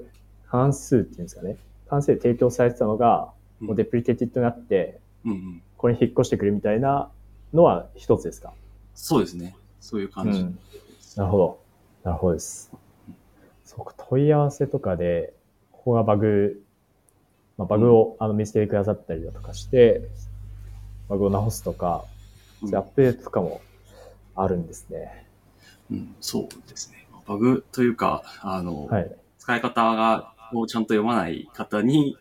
[0.50, 1.56] 関数っていうんですかね、
[1.88, 3.30] 関数で提供されてたのが、
[3.62, 5.62] うんもうデプリケティッドになって、うんうん。
[5.78, 7.11] これに引っ越してくるみたいな
[7.54, 8.52] のは一つですか？
[8.94, 9.56] そうですね。
[9.80, 10.40] そういう感じ。
[10.40, 10.58] うん
[11.16, 11.58] なるほど。
[12.04, 12.70] なるほどです。
[13.64, 15.32] そうか、問い合わせとかで、
[15.72, 16.62] ここがバグ、
[17.59, 20.03] まあ、バグをあの見つけてくださったりだとかして、
[21.09, 22.05] バグを直すとか、
[22.61, 23.61] そういうアップデートとかも
[24.37, 25.27] あるんですね。
[25.90, 27.07] うん、そうですね。
[27.27, 29.12] バグというか、あの、はい。
[29.38, 32.16] 使い方が、をちゃんと読まない方に、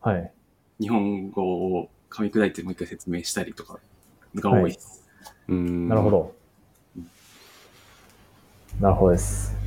[0.00, 0.32] はい。
[0.80, 3.78] 日本語を噛み砕いてもう一回説明したりとか
[4.34, 5.08] が多いです。
[5.48, 6.34] うんなるほど。
[8.80, 9.61] なるほどです。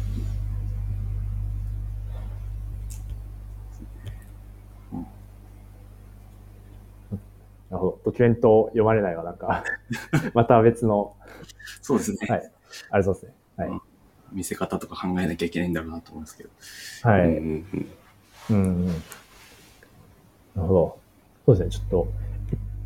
[7.76, 8.00] るほど。
[8.06, 9.64] ドキュメント読まれないわ、なんか、
[10.34, 11.16] また別の、
[11.82, 12.18] そうですね。
[12.30, 12.52] はい。
[12.92, 13.34] ありそうですね。
[13.58, 13.82] はい。
[14.32, 16.50] 見せ方とか考えなきゃいけないんだろうなと思うんですけど。
[17.10, 17.22] はい。
[17.22, 17.90] うんうん
[18.50, 18.88] うんうん。
[18.88, 19.02] なる
[20.62, 21.00] ほど。
[21.46, 22.08] そうですね、ちょっと、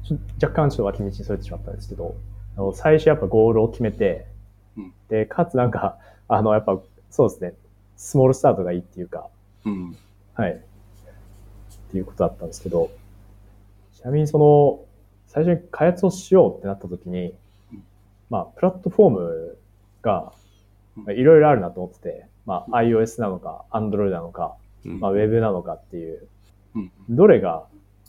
[0.04, 2.16] ちょ若干ちょっと脇道にそれてしまったんですけど、
[2.58, 4.28] あの最初やっぱゴールを決めて、
[4.78, 5.98] うんで、かつなんか、
[6.28, 7.54] あの、やっぱ、そうですね、
[7.98, 9.28] スモールスタートがいいっていうか、
[9.66, 9.98] うん。
[10.36, 10.52] はい。
[10.52, 12.90] っていうことだったんですけど、
[14.00, 14.86] ちなみにその、
[15.28, 17.34] 最初に開発をしようってなった時に
[17.72, 17.84] うん、
[18.30, 19.58] まあ、プラットフォーム
[20.02, 20.34] が、
[21.10, 25.00] いろいろあるなと思ってて、まあ、iOS なのか、Android なのか、うん。
[25.00, 26.28] まあ、Web なのかっていう、
[26.76, 26.92] うん。
[27.10, 27.66] どれが、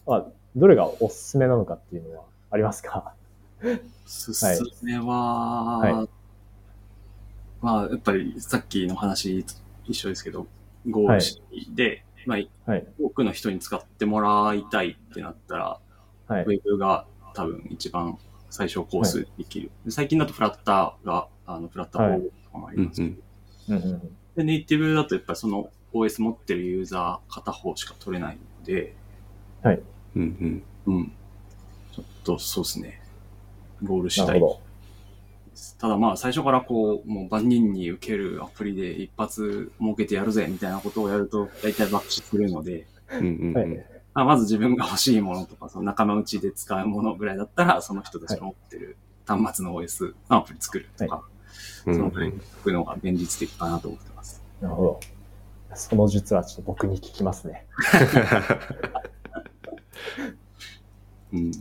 [0.07, 0.27] まあ、
[0.57, 3.13] どれがおすすめなのかっていうのはありますか？
[4.07, 6.09] すすめは、はい。
[7.61, 10.47] まあ、やっぱりさっきの話と一緒ですけど、
[10.89, 11.43] ゴールシ
[11.75, 12.87] で、まあ、はい。
[13.01, 15.81] 多くの人に使ってもらいたいってなったら、
[16.27, 16.49] はいウ。
[16.49, 18.19] ェブが多分一番
[18.51, 19.71] 最小コースできる。
[19.85, 23.15] で最近だとフラッターが、あの、フラッター4とかもありますけど、
[23.69, 28.95] うんうんうんで、ネイティブだとやっぱりその OS 持ってるユーザー片方しか取れないので、
[29.63, 29.83] はい。
[30.17, 31.13] うんうんうん。
[31.93, 33.03] ちょっとそうですね。
[33.83, 34.61] ゴール次第なるほど。
[35.61, 35.77] です。
[35.79, 48.97] ただまあ最初からこう、もう万人に受けるアプリで一発儲けてやるぜみたいなことをやると大体爆死するので、うんうんまあ、まず自分が欲しいものとか、その仲間内で使うものぐらいだったら、その人たちが持ってる
[49.27, 51.31] 端末の OS のアプリ作るとか、うん
[51.83, 54.43] そのぐらい作るのが現実的かなと思ってます。
[54.61, 55.01] なるほど。
[55.75, 57.67] その術はちょっと僕に聞きますね。
[61.33, 61.51] うん。
[61.51, 61.55] い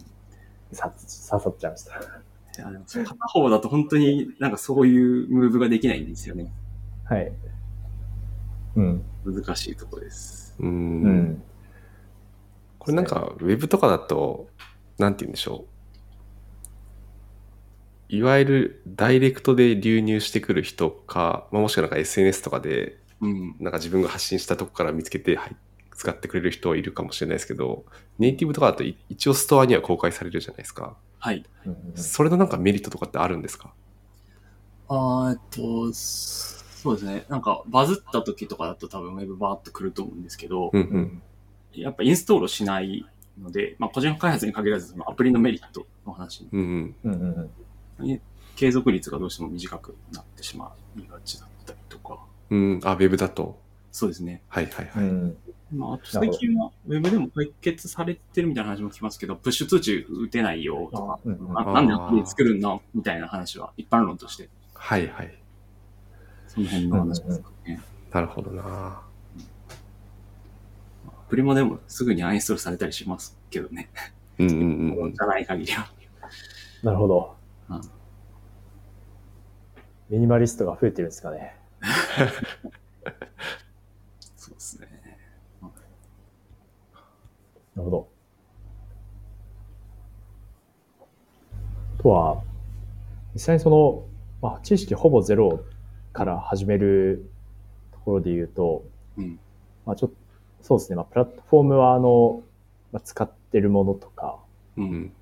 [0.73, 2.21] さ、刺さっちゃいました。
[2.59, 6.51] や、でも片方だと本当になんかそういうムーブができないんですよね。
[7.05, 7.31] はい。
[8.75, 9.03] うん。
[9.25, 10.55] 難しいところです。
[10.59, 10.65] う。
[10.65, 11.43] うんん。
[12.77, 14.49] これなんか、ウェブとかだと、
[14.97, 15.65] なんて言うんでしょ
[18.09, 18.15] う。
[18.15, 23.55] いわゆるダイレクトで流入してくる人か、まあ、もしくはなんか SNS とかで、うん。
[23.59, 25.55] なんか自分が発信したとこから見つけて、はい、
[25.95, 27.85] 使ってくれる人いるかもしれないですけど、
[28.17, 30.95] ネイティブとかだとい一応ストアには公開されるじゃないですか。
[31.19, 31.45] はい。
[31.95, 33.73] それのなんかメリットとかってあるんですか？
[34.87, 37.25] あーえっと、そうですね。
[37.29, 40.87] なんかバズった時とかだと多分ウェブバーっと来ると思うんですけど、うんう。
[40.89, 41.21] うんん。
[41.73, 43.05] やっぱインストールしない
[43.39, 46.95] ので、まあ個人開発に限らずそのアプリのメリットの話うんうん。
[47.03, 47.51] うんうん
[47.99, 48.21] うん。
[48.55, 52.19] 継続率がどうしても短くなってしまいがちだったりとか。
[52.49, 53.59] うん、あ、ウェブだと。
[53.99, 54.41] そうですね。
[54.47, 55.03] はいはいはい。
[55.03, 55.37] うん。
[55.75, 65.37] まあ、あと最近はウェブでも解決されてるみたいな話も聞きますけど、プッシュ通知打てないよとか、うんうんあなんでアプリ作るんだみたいな話は一般論として、はいはい。
[66.47, 67.81] その辺の話ですかね。
[68.09, 69.01] なるほどな
[71.05, 73.89] アプリもでもすぐにアンインストールされたりしますけどね。
[74.37, 75.17] うんうんうんうんじ。
[75.21, 75.89] ゃない限りは。
[76.83, 77.35] なるほど。
[77.69, 77.81] うん
[80.09, 81.55] ミニマリストが増えてるんですかね。
[84.35, 84.87] そうですね。
[85.61, 85.69] な
[87.79, 88.07] るほど。
[91.99, 92.43] あとは、
[93.33, 94.05] 実際にその、
[94.41, 95.63] まあ、知識ほぼゼロ
[96.13, 97.29] から始める
[97.91, 98.83] ところで言うと、
[99.17, 99.39] うん。
[99.85, 100.15] まあ、ちょっと、
[100.61, 102.43] そうですね、まあ、プラットフォームは、あの、
[102.91, 104.39] まあ、使ってるものとか、
[104.77, 104.81] う。
[104.81, 105.13] うんん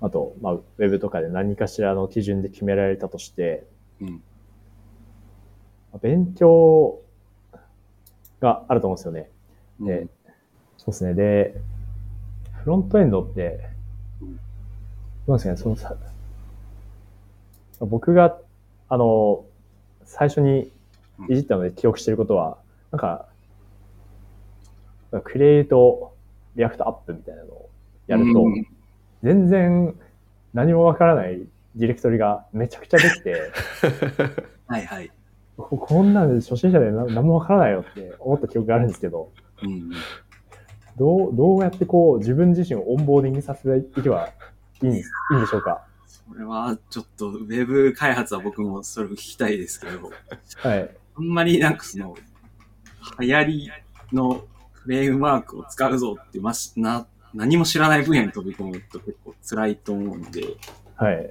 [0.00, 3.66] あと、まあ、ウェブとかで何かしらの基準で決められたとして、
[4.02, 4.10] うん。
[4.10, 4.18] ま
[5.94, 7.00] あ勉強
[8.40, 9.30] があると思うんですよね。
[9.80, 10.08] で、
[10.84, 11.14] そうですね。
[11.14, 11.54] で、
[12.62, 13.60] フロントエンドって、
[14.20, 14.38] うん
[15.26, 15.96] どうですかね、そのさ、
[17.80, 18.36] 僕が、
[18.90, 19.46] あの、
[20.04, 20.70] 最初に
[21.30, 22.58] いじったので記憶してることは、
[22.90, 23.26] なんか、
[25.24, 27.70] create-react-app みたいなのを
[28.06, 28.66] やると、うん
[29.22, 29.98] 全然
[30.52, 31.40] 何もわからない
[31.76, 33.50] ディレクトリがめちゃくちゃできて、
[34.68, 35.10] はいはい。
[35.56, 39.30] ここんなんで初心者でな何もわからないよって思った記憶があるんですけど、
[39.62, 39.90] うん。
[40.96, 44.30] どう、どうやってこう自分自身を onboarding させていけば
[44.82, 45.84] いいんいいんでしょうか？
[46.06, 50.10] それはちょっと、ウェブ開発は僕もそれを聞きたいですけど、
[50.56, 50.90] はい。
[51.16, 52.14] あんまりなんかその、
[53.20, 53.70] 流行り
[54.12, 60.44] のフレームワークを使うぞってまし、な、何も知らない分野に飛び込むと結構辛いと思うんで、
[60.96, 61.30] はい。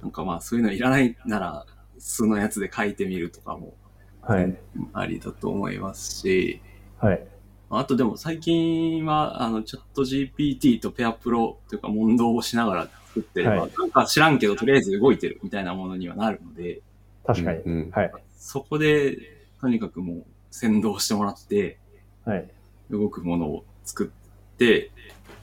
[0.00, 1.66] なんかまあそういうのいらないなら、
[1.98, 3.74] 素のやつで書いてみるとかも
[4.22, 4.56] はい。
[4.94, 6.62] ありだと思いますし、
[6.98, 7.26] はい。
[7.70, 16.82] あとでも最近は、あの、チャット GPT とペアプロというか問答をしながら作ってれば、はいなんか知らんけどとりあえず動いてるみたいなものにはなるので、
[17.24, 17.58] 確かに。
[17.60, 18.12] うんうんはい。
[18.36, 19.16] そこで、
[19.60, 21.78] とにかくもう先導してもらって、
[22.24, 22.48] はい。
[22.90, 24.12] 動くものを作
[24.54, 24.90] って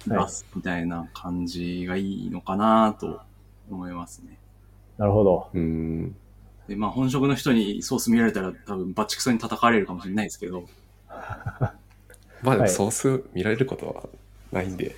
[0.08, 3.22] はい出すみたいな感じがいいのかなと
[3.70, 4.38] 思いますね。
[4.98, 5.50] なるほど。
[5.54, 6.16] うん。
[6.68, 10.66] で、まあ本職の人にソース見られたら多分バチクソに叩かれるかもしれないですけど、
[12.44, 14.10] まあでもはいソース見られることは
[14.52, 14.96] ないんで。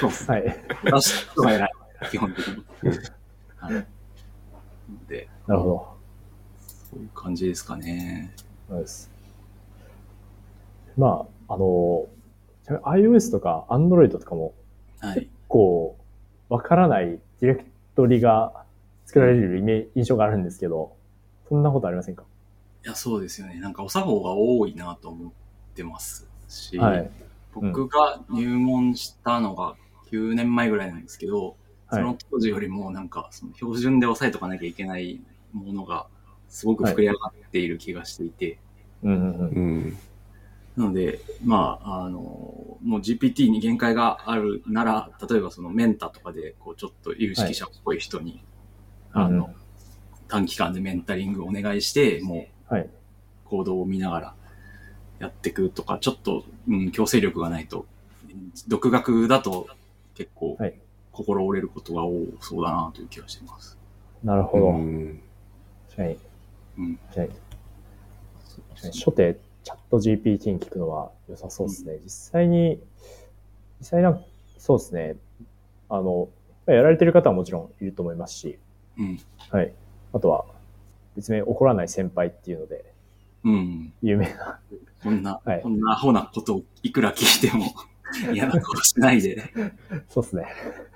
[0.00, 0.36] そうですね。
[0.36, 0.42] はい。
[0.84, 1.72] 出す人が偉い。
[2.10, 2.64] 基本的に。
[3.56, 3.86] はい。
[5.08, 5.96] で、なるほど。
[6.90, 8.34] そういう感じですかね。
[8.68, 9.10] そうです。
[10.96, 12.06] まあ、あの、
[12.64, 14.54] ちなみに iOS とか Android とかも
[15.00, 15.28] はい。
[15.48, 15.98] こ
[16.48, 17.64] う、わからないディレク
[17.96, 18.64] トリが
[19.04, 20.96] 作られるイメ印象があるんですけど、
[21.48, 22.24] そんなことありませんか？
[22.84, 23.60] いや、そうですよね。
[23.60, 25.32] なんかお作法が多いなと思っ
[25.74, 27.10] てますし、はい。
[27.54, 29.74] 僕が入門したのが
[30.10, 31.56] 9年前ぐらいなんですけど、
[31.90, 35.20] そはいの当時よりもなんかその標準で押さえとかなきゃいけない
[35.52, 36.06] ものが
[36.48, 38.58] すごく膨れ上がっている気がしていて、
[39.02, 39.48] うんうんうん。
[39.48, 39.98] うん。
[40.76, 48.42] なので、まあ、あの、もう GPT に限界があるなら、例えばそのメンタとかで、こう、ちょっと有識者っぽい人に、
[49.12, 49.62] あの、うん
[50.28, 52.88] 短期間でメンタリングをお願いして、もうはい。
[53.44, 54.34] 行動を見ながら
[55.22, 57.86] やっていくとか、ちょっと、うん、強制力がないと、
[58.66, 59.68] 独学だと
[60.14, 60.74] 結構はい
[61.12, 63.78] 心折れることが多そうだなという気がしています。
[64.24, 64.68] なるほど。
[64.70, 65.20] うん
[65.90, 66.16] 確かに。
[66.78, 66.98] うん。
[68.82, 71.98] 初手チャット GPT に聞くのは良さそうですね。
[72.02, 72.80] 実際に、
[73.78, 74.20] 実際なんか、
[74.58, 75.16] そうですね。
[75.88, 76.28] あの、
[76.66, 78.58] やられてる方はもちろんいると思いますし、
[78.98, 79.20] うん。
[79.50, 79.72] はい。
[80.14, 80.46] あとは、
[81.14, 82.91] 別名怒らない先輩っていうので、
[83.44, 83.92] うん。
[84.02, 84.60] 有名な、
[85.02, 87.66] こんな、はいこんなアホなことをいくら聞いても
[88.32, 89.52] 嫌なことしないで、
[90.08, 90.46] そうですね。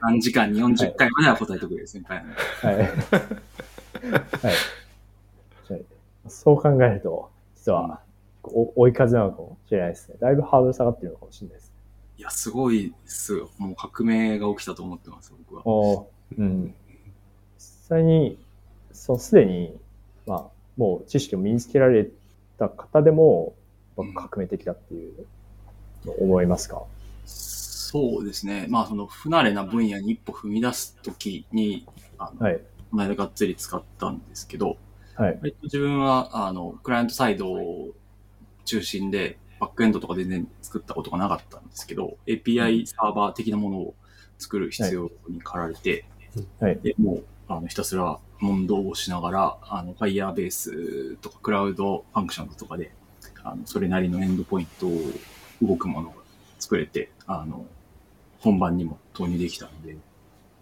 [0.01, 2.25] 何時間に40回までは答えてくれる先輩。
[2.63, 2.77] はい。
[2.77, 2.87] はい。
[2.87, 4.55] はい
[6.29, 8.01] そう考えると、実は、
[8.45, 10.17] お追い風なのかもしれないですね。
[10.21, 11.75] だいぶハードル下がってるのかもしれないですね。
[12.19, 13.51] いや、すごいっすよ。
[13.59, 15.67] もう革命が起きたと思ってます、僕は。
[15.67, 16.75] おうん。
[17.59, 18.39] 実際に、
[18.93, 19.77] そう、すでに、
[20.27, 22.09] まあ、もう知識を身につけられ
[22.59, 23.55] た方でも、
[23.97, 25.27] まあ革命的だっていう、
[26.19, 26.83] 思いますか？
[27.25, 28.67] そうですね。
[28.69, 31.87] まあ、その不慣れな分野に一歩踏み出すときに、
[32.19, 32.61] あの、はい。
[32.91, 34.77] この間がっつり使ったんですけど、
[35.15, 35.39] はい。
[35.41, 37.91] 割と自分は、あの、クライアントサイドを
[38.65, 43.95] 中心で、バックエンドとか全然作ったことがなかったんですけど、API サーバー的なものを
[44.39, 46.05] 作る必要に駆られて、
[46.61, 46.79] はい。
[46.83, 52.93] で、もう、あの、ひたすら問答をしながら、あの、Firebase とかクラウドファンクションとかで、
[53.43, 55.11] あの、それなりのエンドポイントを
[55.63, 56.17] 動くものが
[56.59, 57.67] 作れて、あの、
[58.41, 59.97] 本番にも投入できたので、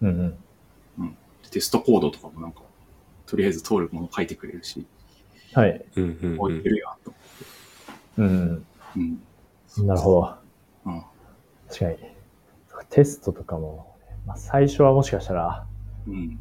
[0.03, 0.37] うん
[0.99, 1.17] うん。
[1.51, 2.63] テストコードとかもなんか、
[3.27, 4.87] とりあえず通るもの書いてくれるし、
[5.53, 5.85] はい。
[5.97, 7.15] うんうん置いてるやんと。
[8.19, 8.67] うんうん。
[9.79, 9.87] うん。
[9.87, 10.37] なるほど。
[10.87, 11.03] うん。
[11.69, 12.15] 確かに。
[12.91, 15.67] テストとかも、まあ、最初はもしかしたら、
[16.07, 16.39] うん。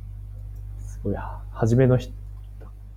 [1.04, 1.16] すごい、
[1.52, 2.12] 初めの人、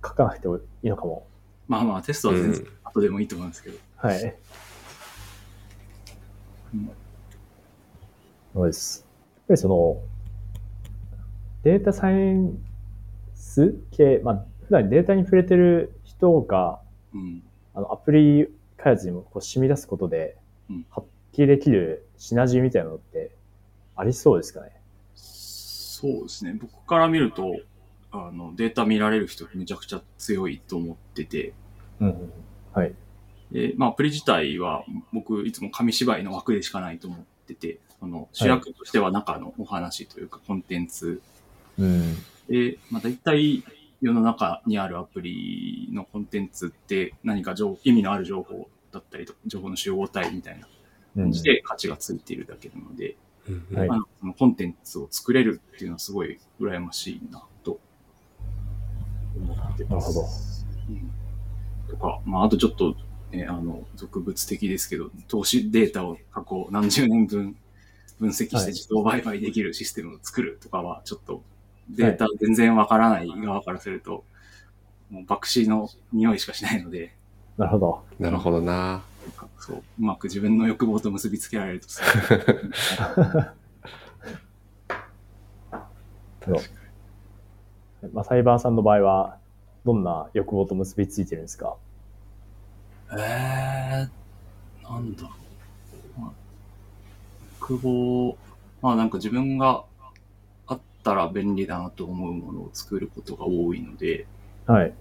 [0.03, 1.27] 書かなくてもいいのかも。
[1.67, 3.77] まあまあ、テストは全然うん後でもいいと思うんですけど。
[3.97, 4.35] はい。
[6.73, 6.91] うん
[8.53, 9.05] そうです。
[9.35, 10.01] やっぱりその、
[11.63, 12.57] データサイエン
[13.35, 16.79] ス系、まあ、普段データに触れてる人が、
[17.13, 17.43] うん。
[17.75, 20.37] あの、アプリ開発にもこう染み出すことで
[20.69, 23.31] うん、発揮できるシナジーみたいなのって
[23.95, 24.71] ありそうですかね？
[25.15, 26.57] そうですね。
[26.59, 27.55] 僕から見ると、
[28.11, 31.53] あの、データ見られる人めちゃくちゃ強いと思ってて、
[31.99, 32.33] うんうん。
[32.73, 32.93] はい。
[33.51, 41.21] で、まあ、アプリ自体は僕いつも紙芝居の枠でしかないと思ってて、その主役としては中のお話というかコンテンツ。
[41.77, 42.15] うん。
[42.47, 43.63] で、まあ、大体
[44.01, 50.67] 世の中にあるアプリのコンテンツって何か情意味のある情報だったりとか、情報の集合体みたいな
[51.15, 51.23] うん。
[51.23, 53.15] 感じで価値がついているだけなので、
[53.47, 53.77] うんうん。
[53.77, 53.89] はい。
[53.89, 57.39] あのそのコンテンツを作れるっていうのはすごい羨ましいな。
[57.39, 57.47] と
[59.37, 59.89] 思ってます。
[59.89, 60.27] なるほど。
[60.89, 61.11] うん
[61.87, 62.95] とか、まあ、あとちょっと、
[63.31, 67.55] ね、あの、俗物的ですけど、投資データを過去何十年分
[68.19, 71.43] 分析はいして自動売買できるシステムを作るとかは、ちょっと
[71.89, 74.23] データ全然わからない側からすると、
[75.09, 77.15] もう爆死の匂いしかしないので、
[77.57, 78.03] なるほど。
[78.19, 79.03] なるほどな。
[79.59, 82.01] そう、うまく自分の欲望と結びつけられるとす
[88.13, 89.37] まあ、サイバーさんの場合は、
[89.85, 91.75] どんな欲望と結びついてるんですか？
[93.11, 95.29] えー、なんだろ
[96.17, 96.19] う。
[96.21, 96.31] まあ
[97.61, 98.37] 欲望、
[98.81, 99.83] まあなんか自分が
[100.67, 104.27] あったら便利だなと思うものを作ることが多いので、
[104.65, 104.89] はい。
[104.89, 104.95] こ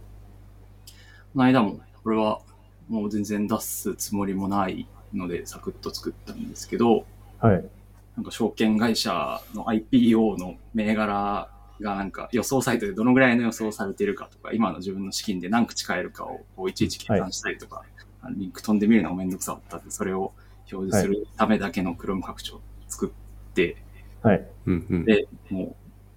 [1.35, 2.41] の間も、これは
[2.89, 7.05] もう全然出すつもりもないので、サクッと作ったんですけど、
[7.41, 7.69] はい。
[8.17, 17.83] なんか証券会社の IPO の銘柄がなんか予想サイトでどのぐらいの予想されているかとか、今の自分の資金で何口買えるかをこういちいち計算したりとか、
[18.23, 20.33] あのリンク飛んでみるのがめんどくさかったんで、それを
[20.73, 23.77] 表示するためだけの Chrome 拡張を作って、
[24.23, 24.47] はい。
[24.67, 25.05] うんうん。
[25.05, 25.75] で、もう、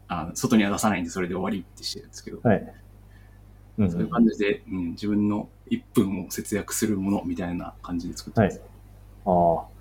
[0.08, 2.74] あの外には出さないんでそれで終わりってしてるんですけど、はい。
[3.78, 8.60] うんそういう感じで、うん、自分の1分を節約するものみたいな感じで作ってます。
[8.60, 8.68] はい。
[9.26, 9.80] ああ。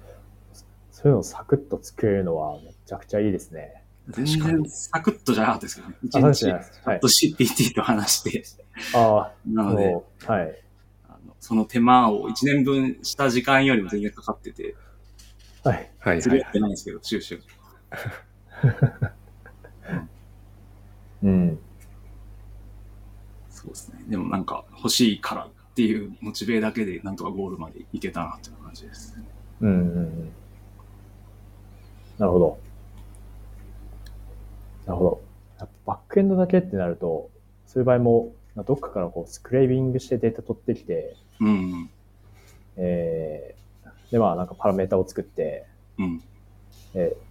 [0.92, 3.82] そういうのをサクッと作れるのはめちゃくちゃいいですね。
[4.10, 5.96] 全然サクッとじゃなかったですけどね。
[6.02, 6.52] 一日チですね
[6.84, 8.44] はいャット GPT と話して、
[8.94, 9.94] ああ、なので、
[10.26, 10.62] はい。
[11.08, 14.74] あのその手間を1年分した時間よりも全然かかってて、
[15.62, 15.90] はい。
[15.98, 16.50] はい釣り合はい。
[16.50, 17.40] ってないんですけど、収集。
[21.22, 21.58] うん。
[23.50, 24.04] そうですね。
[24.08, 29.14] でもなんか欲しいからっていうモチベだけでなんとかゴールまでいけたなっていう感じです。
[29.60, 30.32] うんうんうん。
[32.18, 32.58] なるほど。
[34.88, 35.68] なるほど。
[35.84, 37.30] バックエンドだけってなると、
[37.66, 41.90] そういう場合も、まあどっかからこうスクレービングしてデータ取ってきて、うん。
[42.76, 45.66] えー、で、まあなんかパラメータを作って、
[45.98, 46.22] うん。
[46.94, 47.28] えー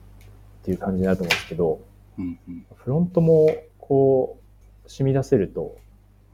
[0.61, 1.79] っていう感じになると思うんですけど、
[2.19, 2.39] うん。
[2.47, 2.65] うん。
[2.75, 4.37] フロントもこ
[4.85, 5.77] う、染み出せると、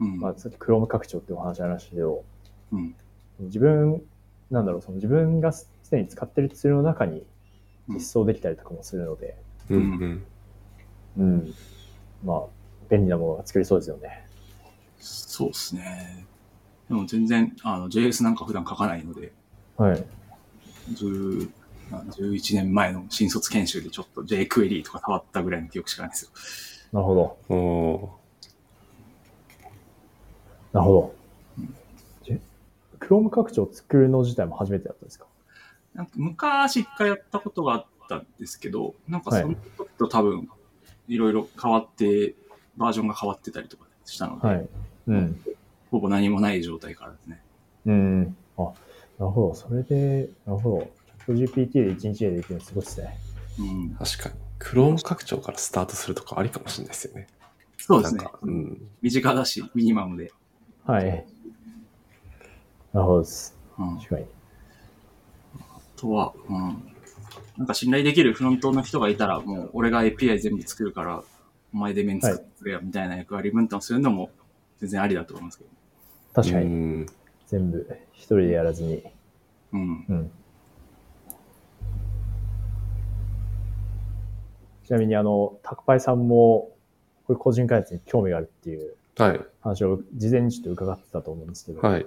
[0.00, 0.18] うん。
[0.18, 2.24] まあさっき Chrome 拡張っていうお話ありましたけど、
[2.72, 2.94] うん。
[3.38, 4.02] 自分、
[4.50, 7.24] なんだろう、その自分がすでに使ってるツールの中に
[7.88, 9.36] 実装できたりとかもするので、
[9.70, 10.26] うんうん。
[11.18, 11.54] うん。
[12.24, 12.42] まあ、
[12.90, 14.26] 便利なものが作れそうですよね。
[14.98, 16.26] そうですね。
[16.88, 19.32] でも全然、あの、JS なんか普段書かないので、
[19.76, 20.04] はい。
[20.92, 21.50] 10
[21.90, 26.30] まあ11年前の新卒研修でちょっと jQuery とか触ったぐらいの記憶しかないですよ。
[26.92, 27.14] なるほ
[27.48, 27.54] ど。
[27.54, 28.10] お
[30.72, 31.14] なるほど。
[32.24, 32.40] じ
[33.00, 35.26] Chrome 拡張を作るの自体も初めてだったんですか？
[35.94, 40.48] なんか昔一回やったことがあったんですけど、なんかはいその時と多分、い
[41.08, 42.34] ろいろ変わって、
[42.76, 44.68] バージョンが変わってたりとかしたので、はい。
[45.08, 45.40] うん。
[45.90, 47.42] ほぼ何もない状態からですね。
[47.86, 48.36] うん。
[48.56, 48.70] あ、な
[49.20, 49.54] るほど。
[49.54, 50.90] それで、なるほ
[51.28, 51.34] ど。
[51.34, 53.18] GPT で1日でできるのすごいですね。
[53.58, 53.90] うん。
[53.94, 54.34] 確かに。
[54.58, 57.26] クローン拡張からスタートするとかありかもしれないですよね。
[57.78, 58.82] そうですねなんか。、うん。
[59.02, 60.32] 身近だし、ミニマムで。
[60.84, 61.04] はい。
[62.92, 63.56] なるほどです。
[63.78, 63.94] うん。
[63.94, 64.26] あ確かに。
[65.96, 66.93] とは、うん。
[67.56, 71.22] なんか信頼できるフロントの人がいたら、もう俺が API 全部作るから、
[71.72, 74.30] お前でメン作ってくれよみたいな役割分担をするのも
[74.78, 75.70] 全然ありだと思いますけど。
[76.34, 76.64] 確かに。
[76.66, 77.06] うん
[77.46, 79.02] 全部一人でやらずに。
[79.72, 80.04] うん。
[80.08, 80.30] うん。
[84.86, 86.72] ちなみに、あの、宅配さんも、
[87.26, 89.40] これ個人開発に興味があるっていうはい。
[89.60, 92.06] 話を事前にちょっと伺ってたと思うんですけど、はい。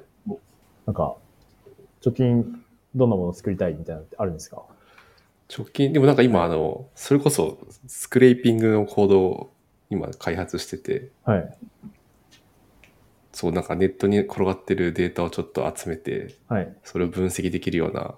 [0.86, 1.16] なんか、
[2.06, 2.64] 直近
[2.96, 4.64] どんなものを作りたいみたいなのってあるんですか？
[5.56, 9.54] 直近、でもなんか今、あの、それこそスクレーピングのコードを
[9.90, 11.58] 今開発してて、はい。
[13.32, 16.76] そう、なんかネットに転がってるデータをちょっと集めて、はい。
[16.84, 18.16] それを分析できるような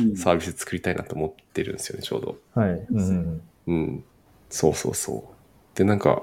[0.00, 2.38] うんサービス作りたいなと思ってるんですよね、ちょうど。
[2.60, 2.70] はい。
[2.90, 4.04] うんうんうん。
[4.48, 5.28] そうそうそ
[5.74, 5.78] う。
[5.78, 6.22] で、なんか、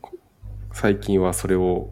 [0.00, 0.12] こ
[0.72, 1.90] 最近はそれを、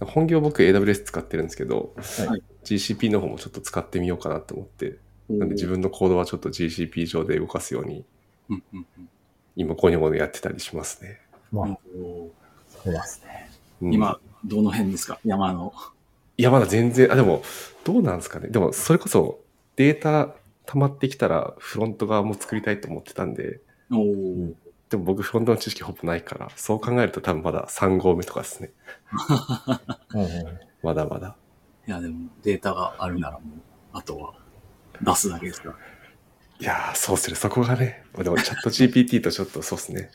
[0.00, 4.98] 本業僕 AWS 使ってるんですけど、はい GCP の方もちょっと使ってみようかなと思って、
[5.28, 8.04] なんで自分のコードはちょっと GCP 上で動かすように、
[9.56, 11.20] 今ゴニョゴニョやってたりしますね。
[11.52, 11.76] まあ、うん
[12.68, 13.50] そうですね。
[13.82, 15.18] うん今、どの辺ですか？
[15.24, 15.72] 山の。
[16.36, 17.42] いや、まだ全然、あ、でも、
[17.84, 18.48] どうなんですかね。
[18.48, 19.40] でも、それこそ
[19.76, 20.34] データ
[20.66, 23.60] 溜まってきたらフロント側も作りたいと思ってたんで、
[23.90, 28.70] でも僕フロントの知識ほぼないから、そう考えると多分まだ3号目とかですね。
[30.14, 30.28] うんうん
[30.82, 31.36] まだまだ。
[31.86, 33.58] いや、でもデータがあるならもう、
[33.92, 34.34] あとは
[35.02, 35.76] 出すだけですから。
[36.60, 37.36] いやー、そうっすね。
[37.36, 38.04] そこがね。
[38.16, 40.10] でもチャット GPT とちょっとそうっすね。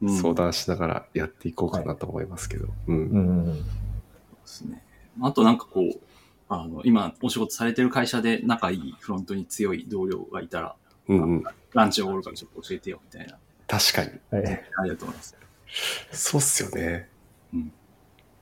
[0.00, 2.68] うん相談しながらやっていこうかなと思いますけど。
[2.86, 2.96] うん。
[2.96, 3.62] うんうんうんで
[4.44, 4.82] すね。
[5.20, 6.00] あとなんかこう、
[6.48, 10.76] あの、今お仕事されてる会社で仲いいフロントに強い同僚がいたら、
[11.08, 11.44] うんうん。
[11.72, 14.10] ランチおごるからちょっと教えてよみたいな、確かに。
[14.30, 14.64] はい。
[14.78, 15.36] ありがとうございます。
[16.12, 17.08] そうっすよね。
[17.52, 17.72] うん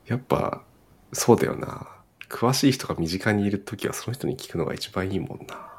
[0.07, 0.63] やっぱ、
[1.13, 1.89] そうだよな。
[2.29, 5.76] 詳しい人が身近にいるときはその人に聞くのが一番いいもんな。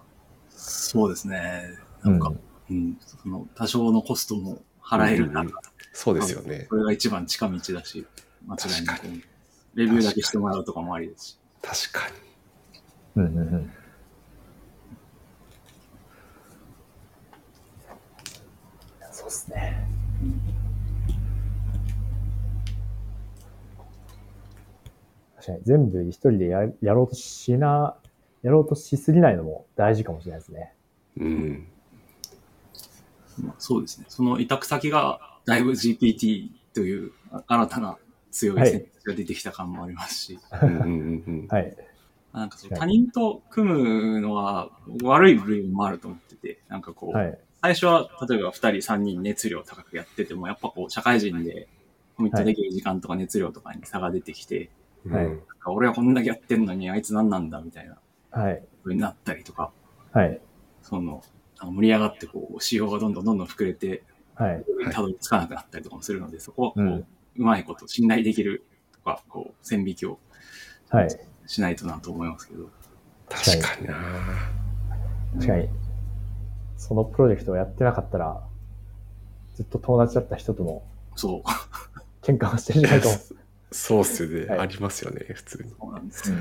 [0.58, 1.76] そうですね。
[2.04, 2.34] なんか、
[2.70, 5.52] うん、その多少のコストも払えるなら、うん
[5.94, 6.76] そうですよねそ。
[6.76, 8.06] れが一番近道だし、
[8.46, 9.08] 間違いなく。
[9.74, 11.40] レビューだけしてもらうとかもありですし。
[11.62, 12.10] 確か
[13.16, 13.24] に。
[13.24, 13.72] うんうんうん。
[19.12, 19.88] そうですね。
[25.64, 27.96] 全部一人でややろうとしな、
[28.48, 30.74] やろうとしすぎないのも大事かもしれないですね。
[31.18, 31.68] うん。
[33.44, 34.06] まあ、そうですね。
[34.08, 37.98] その委託先がだいぶ GPT というあ新たな
[38.32, 41.48] 強いはい選択肢が出てきた感もありますし、うんうんうんうん。
[41.50, 41.76] はい。
[42.32, 44.70] なんかそのはい他人と組むのは
[45.04, 47.38] 悪い部分もあると思ってて、なんかこう、はい。
[47.62, 51.68] 最初は例えば2人3人熱量高くやってても、やっぱこう社会人で
[52.16, 54.70] コミットできる時間とか熱量とかに差が出てきて、
[55.10, 57.98] はいうんなんか俺はこんだけやってんのにあいつ何なんだみたいな
[58.32, 58.64] はい。
[58.84, 59.72] 風になったりとか、
[60.12, 60.40] はい。
[60.82, 61.24] その、
[61.62, 64.04] 盛り上がってこう、仕様がどんどんどんどん膨れて、
[64.36, 64.64] はい。
[64.92, 67.06] たどり着かなくなったりとかもするので、そこはこう、ううん
[67.36, 70.20] まいこと、信頼できるとか、こう、線引きを
[70.90, 71.10] はい。
[71.46, 72.70] しないとなと思いますけど。
[73.30, 73.96] 確かにな。
[75.36, 75.70] 確かに。
[76.78, 78.42] そのプロジェクトをやってなかったら、
[79.56, 81.42] ずっと友達だった人ともそう。
[82.22, 83.16] 喧嘩をしてるんじゃないかも。
[83.72, 84.46] そうっすよね。
[84.46, 85.70] はいありますよね、普通に。
[85.70, 86.24] そうなんです。
[86.24, 86.32] ち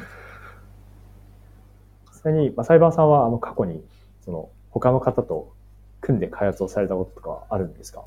[2.27, 3.83] なみに、まあ、サイバーさんはあの過去に、
[4.25, 5.53] その、他の方と
[6.01, 8.05] 組んで開発をされたこととかあるんですか？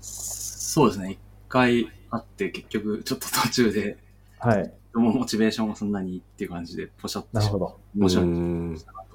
[0.00, 1.12] そうですね。
[1.12, 3.98] 一回あって、結局、ちょっと途中で、
[4.38, 4.72] はい。
[4.94, 7.78] もうモチベーションがそんなにっていう感じで、ポシャッとなるほど。
[7.96, 9.06] 面白いうんしたなと。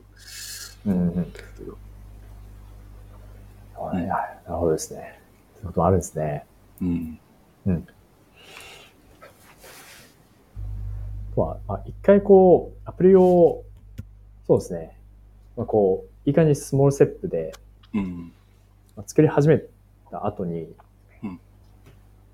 [0.86, 1.34] うんうん。
[3.76, 4.39] はいはい。
[4.46, 5.20] なるほどですね。
[5.56, 6.46] そういうこともあるんですね。
[6.82, 7.20] うん。
[11.36, 13.64] とは、まあ、一回こう、アプリを、
[14.48, 14.98] そうですね、
[15.58, 17.54] まあ、こう、いかにスモールステップで、
[17.93, 18.32] うん。
[18.96, 19.62] まあ作り始め
[20.12, 20.68] た後に、
[21.24, 21.39] うん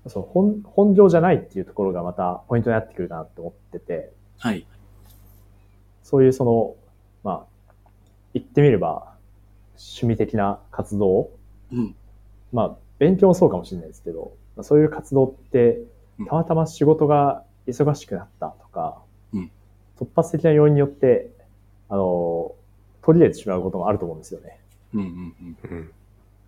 [0.08, 4.66] その本本業じゃないっていうところがまたポイントになってくるかなと思ってて、はい。
[6.02, 6.74] そういうその、
[7.22, 7.90] まあ、
[8.34, 9.14] 言ってみれば、
[9.76, 11.30] 趣味的な活動、
[11.72, 11.94] うん。
[12.52, 15.78] まあ、勉強もそうかもしれないですけど、まあそういう活動って
[16.18, 18.98] うん、たまたま仕事が忙しくなったとか、
[19.32, 19.50] うん
[20.00, 21.30] 突発的な要因によって、
[21.92, 22.54] あの、
[23.02, 24.58] 途切れてしまうこともあると思うんですよね。
[24.94, 25.76] うんうんうん。
[25.76, 25.92] うん。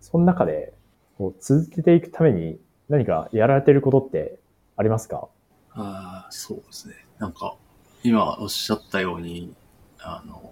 [0.01, 0.73] その中で、
[1.19, 4.39] こう続けていくために何かやられてることって
[4.75, 5.27] ありますか？
[5.73, 6.95] ああ、そうですね。
[7.19, 7.55] なんか、
[8.03, 9.53] 今おっしゃったように、
[9.99, 10.51] あの、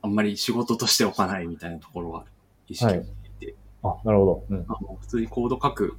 [0.00, 2.24] あんまり仕事としておかないみたいなところは
[2.66, 2.98] 意識し
[3.40, 4.44] ていて、あ、なるほど。
[4.48, 4.64] うん。
[4.68, 5.96] あの普通にコード書く、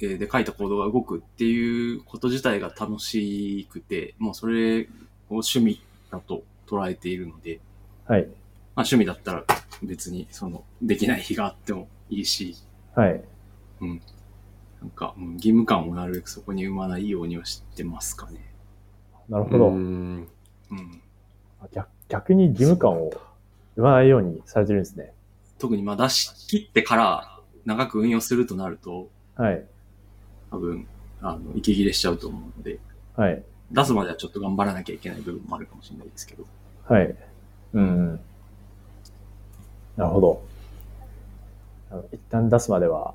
[0.00, 4.86] えーで書いたコードが動くっていうこと自体が楽しくて、もうそれを
[5.28, 7.60] 趣味だと捉えているので、
[8.06, 8.22] はい。
[8.22, 8.30] まあ
[8.82, 9.44] 趣味だったら
[9.82, 12.56] 別にそのできない日があってもいいし、
[12.94, 13.22] はい。
[13.80, 18.54] なんか、うん義務感をなるべくそこに生まないようにはしてますかね。
[19.28, 19.68] なるほど。
[19.68, 20.28] うん
[20.70, 21.02] うん。
[21.72, 23.10] 逆逆に義務感を
[23.76, 25.12] 言わないようにされてるんですね。
[25.58, 29.64] 特にまあ出し切ってから長く運用するとなると、はい。
[30.50, 30.86] 多分、
[31.20, 32.78] あの、息切れしちゃうと思うので、
[33.16, 33.42] はい。
[33.72, 36.44] 出すまではちょっと頑張らなきゃいけない部分もあるかもしれないですけど。
[36.84, 37.14] はい。
[37.76, 38.20] うんうん。
[39.96, 40.42] なるほど。
[42.12, 43.14] 一旦出すまでは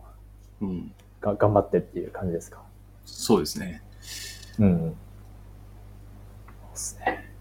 [0.62, 0.91] うん。
[1.20, 2.62] が頑張ってっていう感じですか？
[3.05, 3.82] そうですね。
[4.59, 4.80] うんうん。
[4.89, 4.95] そ
[6.68, 7.32] うですね。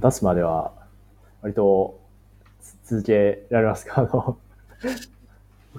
[0.00, 0.72] 出すまでは、
[1.40, 1.98] 割と
[2.84, 4.00] つ続けられますか？
[4.00, 4.38] あの、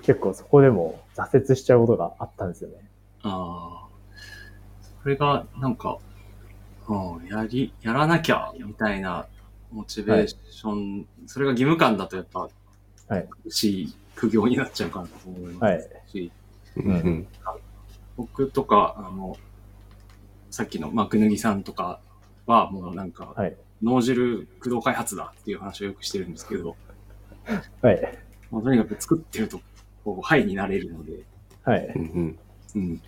[0.01, 2.76] 結構そこでも挫折しちゃうことがあったんですよね。
[3.24, 3.88] ああ。
[5.03, 5.99] それが、なんか、
[6.88, 9.28] うん、やり、やらなきゃ、みたいな
[9.72, 12.50] モチベーション、それが義務感だとやっぱ、
[13.08, 13.28] はい。
[13.44, 15.90] 苦しい苦行になっちゃうかなと思いますはい。
[16.08, 16.32] し、
[16.78, 17.28] うんうん
[18.18, 19.38] 僕とか、あの、
[20.50, 22.00] さっきの幕脱ぎさんとか
[22.48, 23.56] は、もうなんか、はい。
[23.84, 26.76] 脳汁駆動開発だっていう話をよくしてるんですけど、
[27.82, 28.18] はい。
[28.50, 29.62] もうとにかく作ってると、
[30.04, 31.24] こう、ハイになれるので、
[31.64, 31.86] はい。
[31.96, 32.40] うんうん
[32.76, 33.02] うん。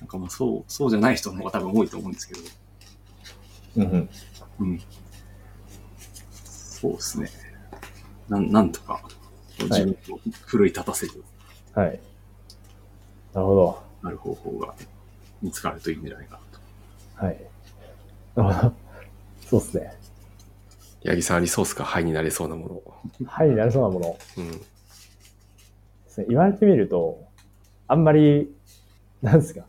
[0.00, 2.40] なんかまあそう、そうじゃない人の方が多分多いと思うんですけど、
[3.76, 4.08] うん。
[6.44, 7.30] そうですね。
[8.28, 9.02] なん、なんとか、
[9.58, 11.24] 自分を奮い立たせる、
[11.74, 12.00] はい。
[13.32, 13.82] なるほど。
[14.02, 14.74] なる方法が
[15.40, 16.40] 見つかるといいんじゃないか
[17.16, 17.26] なと。
[17.26, 17.40] はい。
[18.36, 18.74] なるほど。
[19.46, 19.92] そうですね。
[21.04, 22.82] 八木さんありそうっすか灰になれそうなも
[23.26, 24.18] はいになりそうなものの。
[24.38, 24.50] うん。
[24.52, 24.64] で
[26.08, 26.26] すね。
[26.28, 27.24] 言われてみると、
[27.88, 28.54] あんまり、
[29.20, 29.60] なんですか。
[29.60, 29.64] い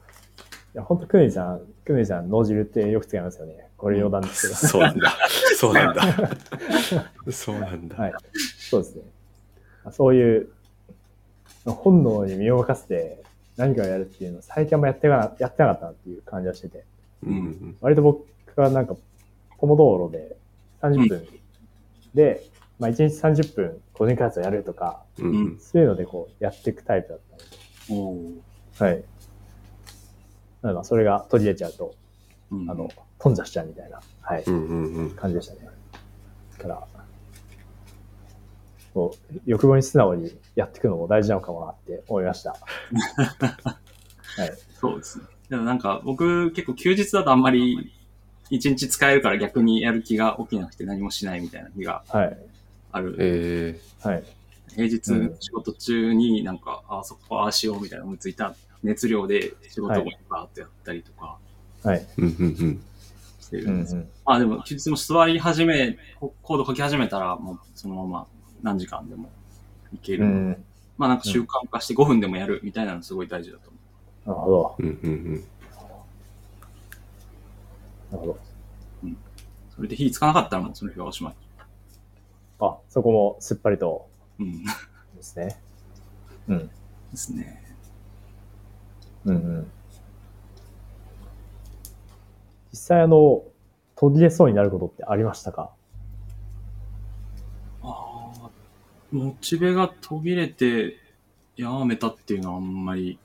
[0.74, 3.68] や、本当クネちゃん、クネちゃん、脳汁ってよく使いますよね。
[3.78, 4.56] これ余談ですけど。
[4.56, 5.18] そうなんだ。
[5.58, 6.02] そうなんだ。
[7.32, 7.96] そうなんだ。
[7.98, 8.14] はい。
[8.70, 9.02] そうですね。
[9.92, 10.50] そういう、
[11.66, 13.24] 本能に身を任せて
[13.58, 16.84] 何かをやるっていうのを最近あんまやってなやってなかったなっていう感じがしてて。
[17.26, 18.26] うんうん割と僕
[18.56, 18.96] はなんか、
[19.58, 20.36] ポモ道路で
[20.82, 21.28] 30分
[22.14, 22.44] で、
[22.80, 27.20] まあ1日30分個人開発をやるとか、うんうんそういうのでこうやっていくタイプだっ
[27.88, 28.14] たの
[28.80, 29.04] で、はい。
[30.64, 31.94] なのでまあそれが途切れちゃうと、
[32.52, 32.90] うんあの、
[33.20, 35.60] 頓挫しちゃうみたいな、はい、うんうんうん感じでしたね。
[36.58, 36.88] だから、
[38.94, 42.52] こう、欲望に素直にやっていくのも大事なのかもなって思いました。
[42.56, 44.54] はい。
[44.80, 45.26] そうですね。
[45.50, 47.94] でもなんか僕結構休日だとあんまり
[48.50, 52.38] 一日使えるから逆にやる気が起きなくて何もしないみたいな日がはい。
[52.92, 53.16] ある。
[53.20, 54.24] えはい。
[54.76, 55.02] 平日
[55.40, 61.38] 仕事中になんか、あそこああしようみたいな思いついた熱量で仕事をバーっとやったりとか
[61.84, 62.08] はい。
[62.18, 62.84] ー、うんうんうん。
[63.40, 63.96] してるうんんです。
[63.96, 64.10] うん。
[64.26, 68.28] まあでも休日も座り始め、ココード書き始めたらもうそのまま
[68.62, 69.30] 何時間でも
[69.94, 70.26] いける。
[70.26, 70.66] うん。
[70.98, 73.78] まあなんか習慣化して5分でもやるみたいなのすごい大事だと思
[74.26, 74.30] う。
[74.30, 74.76] なるほど。
[74.80, 75.44] うんうん
[78.12, 78.40] なるほど。
[79.76, 81.36] それで火つかなかったらもうその日はおしまい。
[82.60, 84.08] あ、そこもすっぱりと
[84.40, 84.64] うん。
[84.64, 84.70] で
[85.22, 85.60] すね。
[86.48, 86.68] うん。
[87.12, 87.63] ですね。
[89.26, 89.72] うんうん。
[92.72, 93.44] 実際あの、
[93.96, 95.72] 途切れそうになることってありましたか？
[97.84, 98.50] ああ、
[99.12, 100.98] モチベが途切れて
[101.56, 103.20] やめたっていうのはあんまり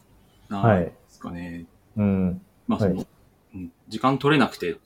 [0.49, 1.65] ないですかね。
[1.97, 2.41] うん。
[2.67, 3.07] まあその、はい
[3.55, 4.77] うん、時間取れなくて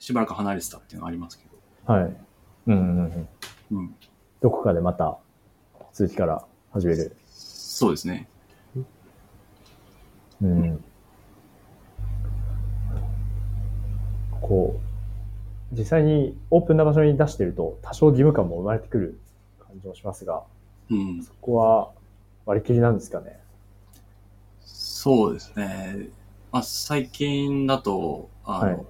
[0.00, 1.44] しばらく離れてたっていうのはありますけ
[1.86, 1.92] ど。
[1.92, 2.02] はい。
[2.02, 2.16] うん
[2.66, 3.28] うんうん。
[3.70, 3.94] うん。
[4.40, 5.18] どこかでまた
[5.92, 7.16] 続きから始める。
[7.28, 8.28] そうですね。
[10.42, 10.84] うん。
[14.40, 14.80] こ
[15.72, 19.20] う、実際にオープンな場所に出してると多少義務感も生まれてくる
[19.60, 20.42] 感じもしますが、
[20.90, 21.22] うん。
[21.22, 21.90] そこは
[22.46, 23.38] 割り切りなんですかね？
[24.64, 26.08] そうですね。
[26.52, 28.86] まあ、最近だと、あの、はい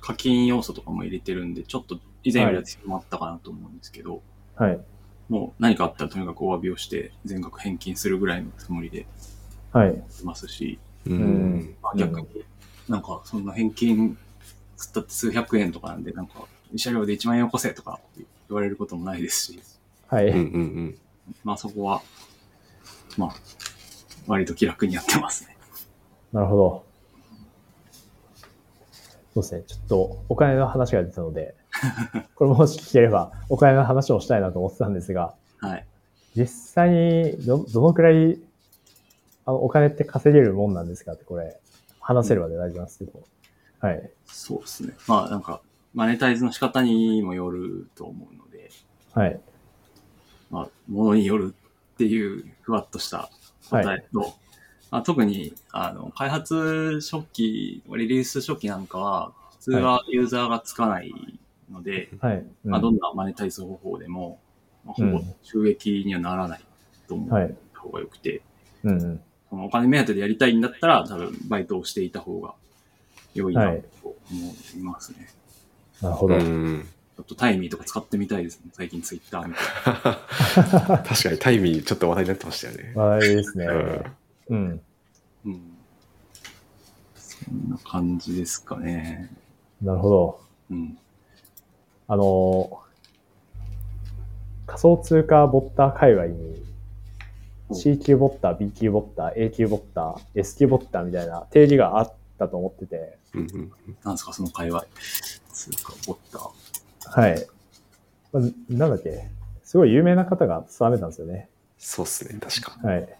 [0.00, 4.22] 課金要素とかも入れてるんで、ちょっと以前よりは強まったかなと思うんですけど、
[4.54, 4.80] はい。
[5.28, 9.06] もう何かあったらとにかくお詫びをして全額返金するぐらいのつもりでは
[9.74, 9.94] い。
[10.22, 11.76] いますし、ううんん。
[11.82, 12.26] まあ、逆に、
[12.88, 14.16] なんかそんな返金
[14.76, 19.60] つったって数百円とかなんで、なんか、慰謝料で1万円よこせとか言われることもないですし、
[20.08, 20.28] はい。
[20.28, 20.98] うんうんうん。
[21.44, 22.02] まあそこは、
[23.16, 23.34] まあ、
[24.26, 25.56] 割と気楽にやってますね。
[26.32, 26.84] なるほど。
[29.34, 29.62] そうですね。
[29.66, 31.54] ちょっとお金の話が出たので、
[32.34, 35.86] これもし聞ければお金の話をしたいなと思ってたんですが、はい。
[36.36, 38.38] 実際にど、どのくらい、
[39.48, 41.58] あの、お金って稼げるもんなんですかって、これ、
[42.00, 43.24] 話せるまで大丈夫なんですけど。
[43.80, 44.10] はい。
[44.26, 44.94] そうですね。
[45.06, 45.62] まあなんか、
[45.94, 48.70] マネタイズの仕方にもよると思うので、
[49.14, 49.40] はい。
[50.50, 51.54] まあ、ものによる
[51.94, 53.30] っていうふわっとした
[53.70, 54.34] 答えと、
[54.90, 61.40] まあ、特に、あの、開発初期、リリース初期なんかは、普通はユーザーがつかない
[61.72, 62.36] ので、はい。
[62.36, 64.40] うんまあ、どんなマネタイズ方法でも、
[64.84, 66.60] まあ、ほぼうん収益にはならない
[67.08, 67.46] と思はい。
[67.46, 68.42] った方が良くて、
[68.84, 69.20] うんうん。
[69.50, 72.54] そのお金目当てでやりたいんだったら、多分バイトをしていた方が
[73.34, 75.28] 良いなはいと思いますね。
[76.02, 76.34] なるほど。
[76.34, 76.88] うん。
[77.16, 78.70] ちょっとタイミーとか使ってみたいですね。
[78.72, 80.98] 最近ツイッターみたいな。
[81.02, 82.92] 確かにタイミーちょっと話題になってましたよね。
[82.94, 83.66] 話題ですね。
[83.66, 84.04] うん
[84.50, 84.80] うん。
[85.46, 85.60] うん。
[87.16, 89.30] そんな感じですかね。
[89.82, 90.40] なるほど。
[90.70, 90.98] うん。
[92.06, 92.80] あの、
[94.66, 96.67] 仮想通貨ボッター界隈にお
[97.72, 103.72] C 級ボッター、B 級ボッター、A 級ボッター、S 級ボッターみたいな定義があったと思ってて、うんうん
[104.04, 104.84] なんですか、その界隈。
[105.52, 107.20] つうか、ボッター。
[107.20, 107.46] はい。
[108.32, 109.28] まあなんだっけ、
[109.64, 111.48] すごい有名な方が定めたんですよね。
[111.78, 112.86] そうっすね、確か。
[112.86, 113.00] はい。
[113.00, 113.16] で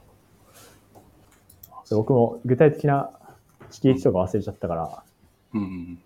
[1.94, 3.11] 僕も具体的な
[3.70, 5.03] 聞きとか忘れちゃったから、
[5.55, 5.99] うんうん。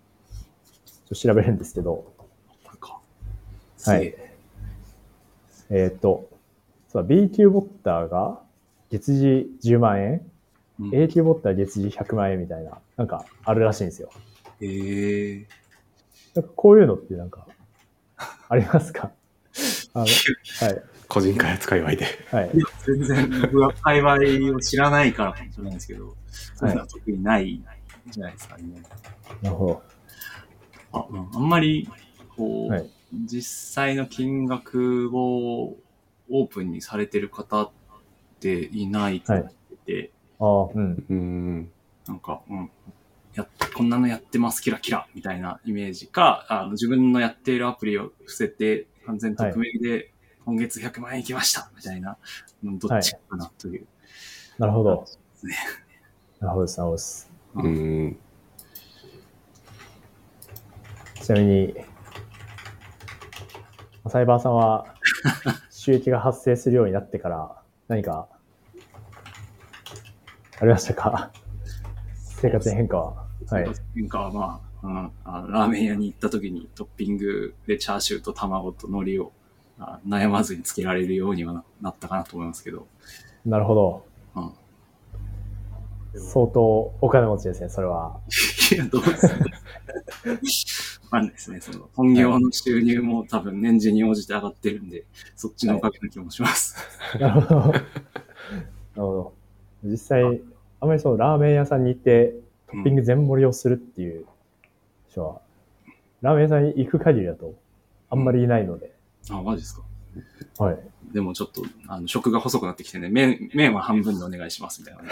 [0.85, 2.13] ちょっと調べるんですけど、
[2.65, 2.99] なんか。
[3.85, 4.15] はい。
[5.69, 6.29] えーっと、
[6.93, 8.39] そうだ B 級ボッターが
[8.91, 10.21] 月次10万円、
[10.79, 10.95] うん。
[10.95, 14.11] A 級ボッター月次100万円みたいな、なんかあるらしいんですよ。
[14.61, 15.45] えー、
[16.35, 17.47] なんかこういうのってなんか、
[18.47, 19.11] ありますか？
[19.95, 22.05] あの、はい、個人開発界隈で。
[22.29, 22.51] はい。
[22.85, 26.15] 全然僕は界隈を知らないからかもしれないんですけど、
[26.55, 27.59] そういうのは特にない
[28.07, 28.63] じゃないですかね。
[29.41, 29.83] なるほど。
[30.91, 31.29] あうん。
[31.33, 31.89] あんまり、
[32.37, 32.89] こう、はい。
[33.25, 35.77] 実際の金額を
[36.33, 37.71] オープンにされてる方っ
[38.39, 41.05] ていないと思ってて、ああ、うん。
[41.09, 41.71] うん。
[42.07, 42.71] なんか、うん。
[43.35, 50.11] やっ、こんなのやってます、キラキラみたいなイメージか、あの自分のやっているアプリを伏せて、完全匿名で、
[50.43, 52.17] 今月100万円いきましたみたいな、
[52.63, 53.85] うんどっちかなという。
[54.57, 55.05] なるほど。
[55.43, 55.55] ね
[56.39, 57.31] なるほどです、なるほどです。
[57.55, 58.17] うん。
[61.21, 61.75] ちなみに、
[64.09, 64.95] サイバーさんは
[65.83, 67.51] 収益が発生するようになってから
[67.89, 68.29] 何か
[70.57, 71.29] ありましたか？
[72.15, 73.27] 生活に変化は。
[73.49, 73.67] はい。
[73.93, 79.33] 変化はまあ、うん、あのラーメン屋に行った時にトッピングでチャーシューと卵と海苔を
[79.77, 82.87] あ悩まずにつけられるようにはななったかなと思いますけど、
[83.45, 84.05] なるほど。
[84.35, 84.53] うん。
[86.17, 88.21] 相当お金持ちですね、それは。
[88.71, 89.27] いや、どうです
[91.13, 91.61] かんないですね。
[91.61, 95.05] その、本業の収入も多分年次に応じて上がってるんで、
[95.35, 96.75] そっちのおかげな気もします。
[97.19, 97.55] なるほど。
[97.67, 97.83] なる
[98.95, 99.33] ほど。
[99.83, 100.41] 実際、
[100.81, 102.33] あまりそのラーメン屋さんに行って
[102.67, 104.25] トッピング全盛りをするっていう
[105.09, 105.41] 人は、
[106.21, 107.53] ラーメン屋さんに行く限りだと
[108.09, 108.91] あんまりいないので、
[109.29, 109.83] あ、マジですか。
[110.57, 110.79] はい。
[111.13, 115.09] でもちょっと、あの、食が細くなってきてね、麺、麺は半分でお願いします、みたいなね。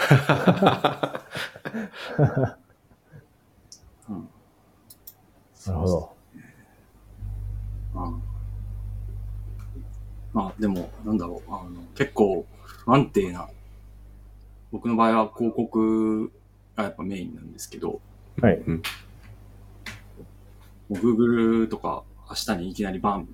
[4.10, 4.28] うん。
[5.66, 6.16] なるほど。
[7.94, 8.22] うん
[10.32, 13.48] まあでも、なんだろう、あの、結構不安定な、
[14.70, 16.32] 僕の場合は広告
[16.74, 18.00] がやっぱメインなんですけど、
[18.40, 18.62] はい。
[18.66, 18.78] も
[20.90, 23.28] う Google とか明日にいきなりバン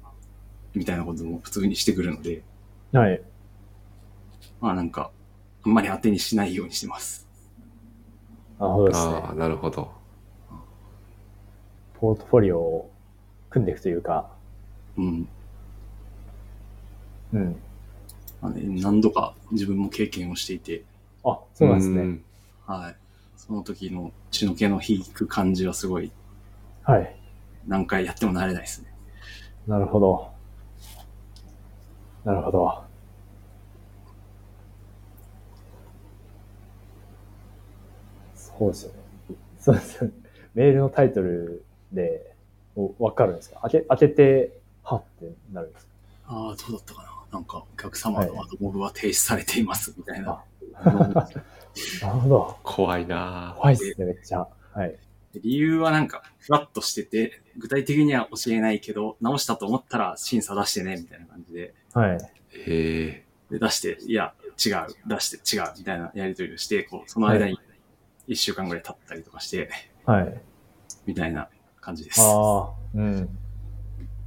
[0.75, 2.43] みたいなことも普通にしてくるので、
[2.93, 3.23] はい。
[4.61, 5.13] まあなんか、
[5.65, 7.29] あんまり当てにしないようにしてます。
[8.59, 9.31] なるほどですねあ。
[9.31, 9.98] あ、なるほど。
[12.01, 12.91] ポートフォリオを
[13.51, 14.31] 組んでいくというか、
[14.97, 15.29] うん。
[17.33, 17.57] うん。
[18.41, 20.85] まあね、何度か自分も経験をしていて、
[21.25, 22.03] あ、そうなんですね。
[22.03, 22.23] ん
[22.67, 22.97] はい。
[23.37, 26.13] その時の血の気の引く感じはすごい
[26.83, 27.17] はい。
[27.67, 28.89] 何回やっても慣れないですね。
[29.67, 30.31] なるほど。
[32.25, 32.83] なるほど。
[38.35, 38.99] そうですよね。
[39.59, 40.15] そうですよね。
[40.55, 42.35] メールのタイトルで
[42.77, 43.61] おわかるんですか？
[43.63, 45.93] 開け、開けて、はってなるんですか？
[46.27, 47.39] ああ、どうだったかな？
[47.39, 50.43] なんか、お客様のはいアドモブは停止されています、みたいな。
[50.83, 50.93] な
[52.13, 52.57] るほど。
[52.63, 54.49] 怖いなぁ怖いっすね、めっちゃ。
[54.73, 54.97] はい。
[55.35, 61.75] で理由はなんか、ふわっとしてて、具体的には教えないけど、直したと思ったら審査出してね、みたいな感じで。
[61.93, 62.17] はい。
[62.17, 62.19] へ
[62.59, 63.25] え。
[63.51, 64.33] で、出して、いや、
[64.65, 67.59] 違う、出して違う、みたいなやりとりをして、こう、その間に
[68.27, 69.69] 一週間ぐらい経ったりとかして、
[70.07, 70.41] はい。
[71.05, 71.49] みたいな
[71.81, 72.21] 感じです。
[72.21, 73.15] ああ、うん。
[73.15, 73.25] な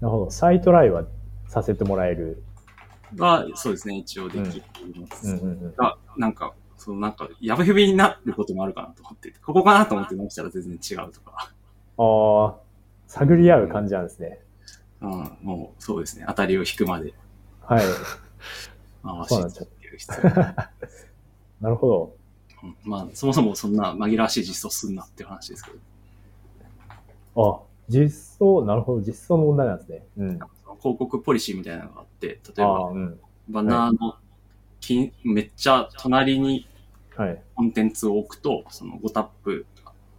[0.02, 0.32] るほど。
[0.32, 1.06] 再トライは
[1.48, 2.44] させてもらえる。
[3.18, 4.64] は、そうですね、一応でき
[5.00, 5.32] ます。
[5.32, 5.76] うんうんうん。
[5.76, 11.52] が、なんか、そのなんか、やぶへびになることもあるかなと思って、ここかなと思って直したら全然違うとか、
[11.98, 12.60] ああ、
[13.08, 14.40] 探り合う感じなんですね。
[15.02, 17.14] うん、もうそうですね、当たりを引くまで
[17.62, 17.86] はい。
[19.04, 20.72] 回そうなっていう必要が
[21.60, 22.16] なるほど。
[22.64, 25.78] うんまあ、そもそもそんな紛らわしい実装すんなっていう話ですけど、
[27.36, 29.02] あ、実装、なるほど。
[29.02, 30.06] 実装の問題なんですね。
[30.18, 30.40] うん。
[30.80, 33.20] 広告ポリシーみたいなのがあって、例えば、うん。
[33.50, 34.16] バナーの
[34.80, 36.68] きめっちゃ隣に
[37.16, 37.42] はい。
[37.56, 39.66] コンテンツを置くと、その5タップ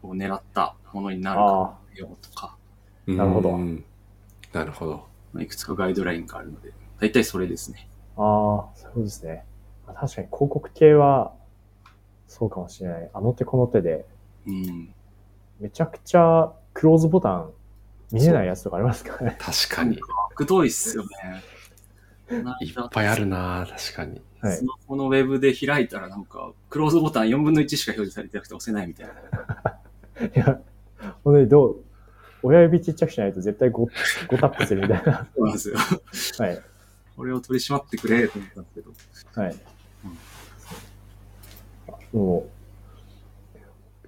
[0.03, 2.57] を狙ったものになるかよとか、
[3.07, 3.85] なるほどうん
[4.53, 5.07] なるほど。
[5.33, 7.89] まあいくつかガイドラインがあるので、大体それですね。
[8.17, 9.45] ああ、そうですね。
[9.87, 11.33] あ確かに広告系は、
[12.29, 13.11] そうかもしれない。
[13.13, 14.07] あの手この手で、
[14.47, 14.95] うん。
[15.59, 17.51] めちゃくちゃクローズボタン
[18.13, 19.37] 見えないやつとかありますかね。
[19.39, 19.99] 確かに。
[20.35, 21.09] くどいっすよね。
[22.61, 24.21] いっぱいあるなぁ確かに。
[24.41, 29.13] はいスマホのウェブで開いたらなんか、クローズボタン4分の1しか表示されてなくて押せないみたいな。
[30.27, 30.61] いや、
[31.23, 31.85] 本当にどう、
[32.43, 33.73] 親指ちっちゃくしないと絶対 5,
[34.29, 35.29] 5タップするみたいな。
[35.37, 35.77] そうなんですよ。
[36.39, 36.63] はい。
[37.17, 39.41] これを取り締まってくれと思ったんですけど。
[39.43, 39.57] はい。
[42.13, 43.59] もう、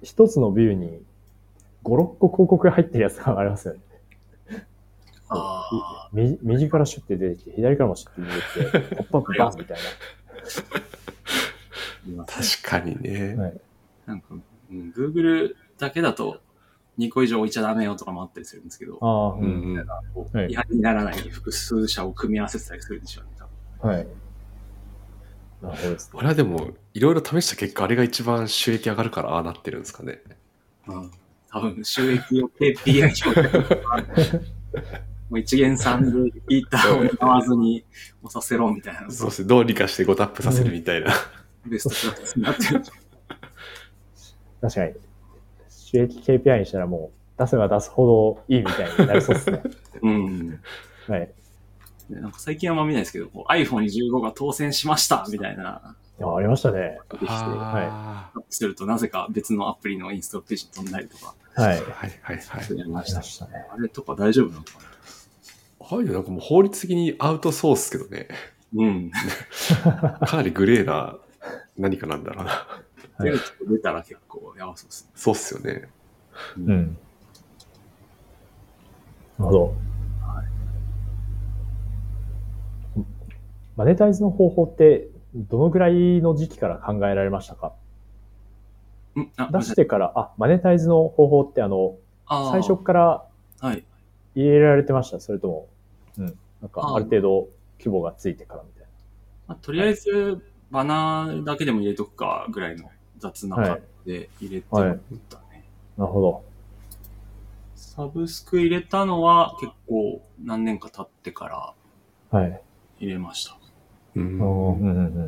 [0.03, 1.01] 一つのビューに
[1.85, 3.79] 5、6個広告が入ってるやつがありますよね。
[5.27, 9.77] あ右右からシュッて出てきて、左からもシュッて出てきて、ポップアップバンみたい
[12.19, 13.35] あ、 確かにね。
[13.35, 13.43] な。
[13.43, 13.61] はい。
[14.05, 14.27] なんか、
[14.71, 16.41] うん、Google だけだと
[16.99, 19.39] 2個以上置いちゃダメよとかもあったりするんですけど、ああ、う。
[19.39, 19.87] うんんうん。
[20.13, 23.31] こうはい違反にならない複数社を組み合わせてたりするんでしょうね。
[23.79, 24.07] 多分はい。
[25.61, 26.11] なるほどですね。
[26.13, 30.21] 俺はでも、いろいろ試した結果、あれが一番収益上がるから、ああなってるんですかね。
[30.87, 31.11] うん
[31.51, 33.41] 多分収益を KPI 評価
[35.29, 37.83] もう一元さんでピーターを狙わずに
[38.23, 39.47] 押させろみたいな、そうですね。
[39.47, 41.13] どうにかして5タップさせるみたいな。
[41.65, 42.83] ベストプラクティスになってる。
[44.61, 44.93] 確かに。
[45.69, 48.05] 収益 KPI にしたらもう、出せば出すほ
[48.47, 49.63] どいいみたいになりそうですね。
[50.01, 50.59] うん。
[51.07, 51.31] はい。
[52.09, 56.97] でなんか最近はあんま見ないですけど、こう iPhone15 が当選しましたみたいな、いや、ありましたね。
[57.11, 61.77] 出てきて、アあップするとなぜか別のアプリのインストールページに飛んだりとか、はい。
[61.77, 62.77] ーはいはいはい。
[62.77, 63.31] やりましたありま。
[63.31, 63.51] したね。
[63.69, 65.87] あれとか大丈夫なのかな？
[65.87, 68.27] ああいうのなんかもう法律的にアウトソースけどね。
[68.75, 69.11] うん。
[69.83, 71.17] かなりグレーな
[71.77, 72.51] 何かなんだろうな。
[72.51, 72.85] はい
[73.23, 75.11] 出ると出たら結構やばそうですね。
[75.15, 75.87] そうっすよね。
[76.57, 76.97] うん。
[79.39, 79.73] なるほど。
[83.77, 87.73] マネタイズの方法って、どのぐらいの時期から考えられましたか？
[89.15, 93.25] うんあ、出してから、あ、マネタイズの方法って、あの、あー最初から
[93.59, 93.83] はい。
[94.33, 95.19] 入れられてました？
[95.19, 95.67] それとも、
[96.17, 96.25] うん。
[96.61, 98.87] なんか、あーある程度規模がついてからみたい
[99.47, 105.65] まあ、とりあえず、バナーだけでも入れとくかぐらいの雑な感じで入れてはいましたね。
[105.97, 106.05] な。
[106.05, 106.43] なるほど。
[107.75, 111.75] サブスク入れたのは結構何年か経ってか
[112.31, 112.61] らはい。
[112.99, 113.57] 入れました。
[114.15, 115.15] うんうんうんうんうん。
[115.17, 115.27] な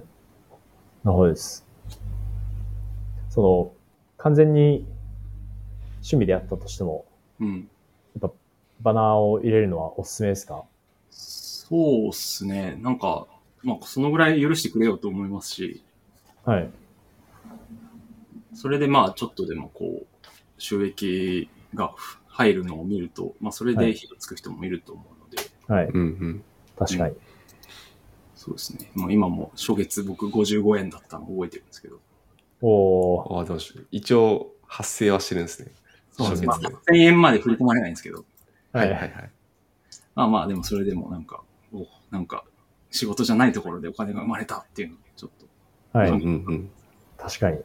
[1.06, 1.66] るほどです。
[3.30, 3.72] その、
[4.18, 4.86] 完全に
[5.98, 7.06] 趣味でやったとしても、
[7.40, 7.70] うん。
[8.20, 8.32] やっぱ
[8.82, 10.64] バナーを入れるのはおすすめですか？
[11.12, 12.80] そうっすね。
[12.82, 13.28] なんか、
[13.64, 15.84] まあ、そのぐらい許してくれよと思いますし、
[16.46, 16.70] はい。
[18.54, 20.08] それでまあ、ちょっとでもこう、
[20.58, 21.94] 収益が
[22.28, 25.88] 入るのを見ると、まあ、それで火がつく人もいると思うので、はい。
[25.88, 26.44] うんうん。
[26.78, 27.16] 確かに。
[28.48, 28.90] そうですね。
[28.96, 32.00] もう今も初月僕55円だったのを覚えてるんですけど、
[32.62, 33.38] おー。
[33.40, 33.60] ああ、でも
[33.92, 35.72] 一応発生はしてるんですね。
[36.12, 36.48] そうですね。
[36.48, 38.24] まあ、初月1000円まで振り込まれないんですけど、
[38.72, 39.32] はいはいはい。
[40.16, 41.44] まあまあ、でもそれでもなんか、
[41.74, 42.46] おなんか、
[42.90, 45.32] 仕事じゃないところでお金が生まれたっていうのをちょっ
[45.92, 46.10] と、はい。
[46.10, 46.70] うんうんうん。
[47.18, 47.60] 確かに。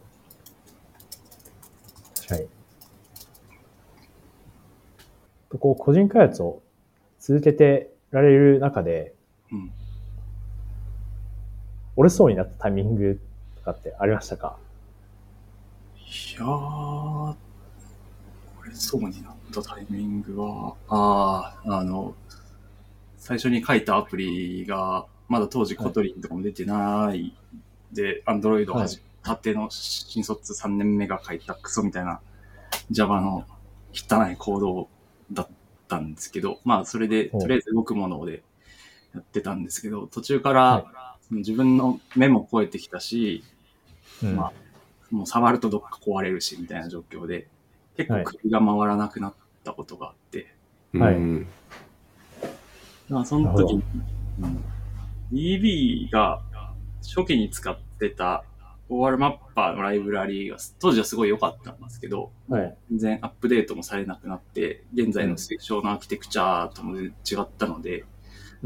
[2.16, 2.46] 確かに。
[5.48, 6.60] とこう個人開発を
[7.20, 9.14] 続けてられる中で、
[9.52, 9.72] うん。
[11.96, 13.20] 折れそうになったタイミング
[13.56, 14.56] とかってありましたか？
[15.96, 17.36] いやー、折
[18.64, 22.14] れそうになったタイミングは、ああ、あの、
[23.18, 27.34] 最初に書いたアプリが、まだ当時 Kotlin とかも出てない、
[27.92, 32.20] で、 Android は始めたての新卒3年目が書いたクソみたいな
[32.90, 33.46] Java の
[33.92, 34.88] 汚いコード
[35.32, 35.48] だっ
[35.88, 38.42] たんですけど、まあそれで、とりあえず動くもので
[39.14, 43.42] やってたんですけど、途中から、は自分の目も超えてきたし、
[44.22, 44.36] うん。
[44.36, 44.52] まあ、
[45.10, 47.48] もう触るとどっか壊れるし、みたいな状況で、
[47.96, 48.24] 結はい。
[48.24, 50.54] 構首が回らなくなったことがあって、
[50.94, 51.14] はい。
[51.14, 51.46] うん
[53.08, 53.82] まあその時に、
[54.40, 54.64] うん。
[55.32, 56.42] DB が
[57.02, 58.44] 初期に使ってた
[58.88, 62.76] OR マッパーのライブラリーが当時はすごい良かったんですけど、はい。
[62.90, 68.06] 全然アップデートもされなくなって、現在の正常のアーキテクチャとも違ったので、うん。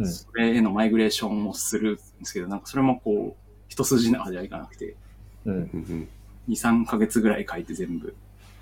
[0.05, 4.97] それへのマイグレーションをするんですけど、なんかそれもこう、一筋縄ではいかなくて、
[5.45, 5.55] うん。
[5.55, 6.09] うん
[6.49, 8.15] 2、3ヶ月ぐらい書いて全部、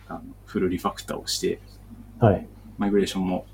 [0.09, 1.61] あの、フルリファクターをして、
[2.19, 2.47] はい。
[2.79, 3.47] マイグレーションも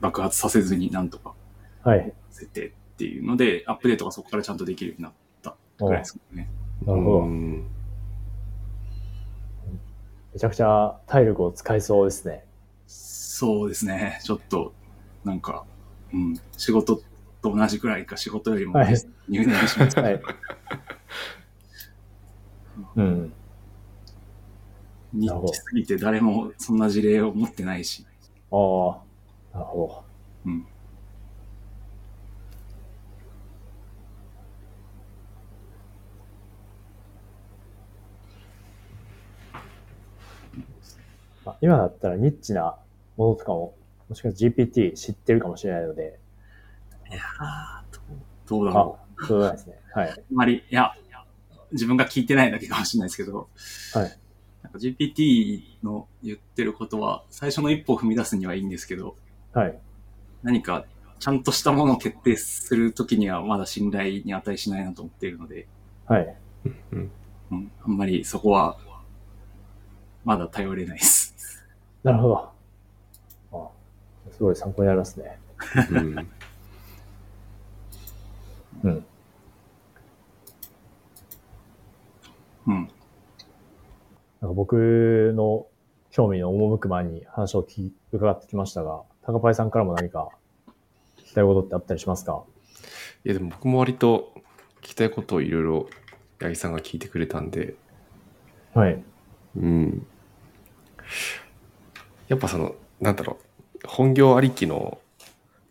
[0.00, 1.34] 爆発させずになんとか
[1.82, 2.14] はい。
[2.30, 6.48] させてっていうので、アップデートがそこからちゃんとできるようになったぐらいですね。
[6.86, 7.18] なるほど。
[7.20, 7.66] うん
[10.32, 12.44] めちゃくちゃ体力を使いそうですね。
[12.86, 14.20] そうですね。
[14.22, 14.74] ちょっと、
[15.24, 15.64] なんか、
[16.12, 17.02] うん、仕事
[17.42, 18.94] と同じくらいか仕事よりもはい
[19.28, 20.02] 入念しました。
[20.02, 20.20] はい。
[22.96, 23.32] うん。
[25.12, 28.06] ニッチすぎて誰もそんな事例を持ってないし。
[28.50, 28.56] あ
[29.54, 30.02] あ、なるほ
[30.44, 30.66] うん。
[41.60, 42.76] 今だったらニッチな
[43.16, 43.74] ものとかも、
[44.08, 46.18] もしかしたら GPT 知ってるかもしれないので、
[47.10, 47.86] いやー
[48.48, 49.80] どうだあろう。、そうですね。
[49.94, 50.10] はい。
[50.10, 50.92] あんまり、いや、
[51.72, 53.48] 自分が聞いてないだけかもしれないですけど、
[53.94, 54.18] はい。
[54.62, 59.16] なんか GPT の言ってることは、最初の一歩を踏み出すにはいいんですけど、
[59.52, 59.78] はい。
[60.42, 60.84] 何か
[61.18, 65.66] ちゃんとしたものを決定するときにはまだ信頼に値しないなと思っているので、
[66.06, 66.36] はい。
[66.92, 67.10] うん、
[67.50, 68.78] あんまりそこは、
[70.24, 71.64] まだ頼れないです。
[72.02, 72.55] なるほど。
[74.36, 75.38] あすごい参考になりますね。
[75.90, 76.28] うん
[78.84, 79.04] うん。
[82.66, 82.74] うん。
[84.42, 85.66] なんか僕の
[86.10, 87.66] 興味の赴く前に話を
[88.12, 90.28] 伺ってきましたが、高パイさんからも何か
[91.18, 92.42] 聞きたいことってあったりしますか？
[93.24, 94.34] いやでも僕も割と
[94.82, 95.88] 聞きたいことをいろいろ
[96.40, 97.74] 八木さんが聞いてくれたんで、
[98.74, 99.02] はい。
[99.56, 100.06] うん。
[102.28, 103.45] やっぱその、なんだろう、
[103.86, 104.98] 本業ありきの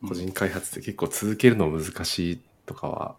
[0.08, 3.16] 個人開発って結構続けるの難しいとかは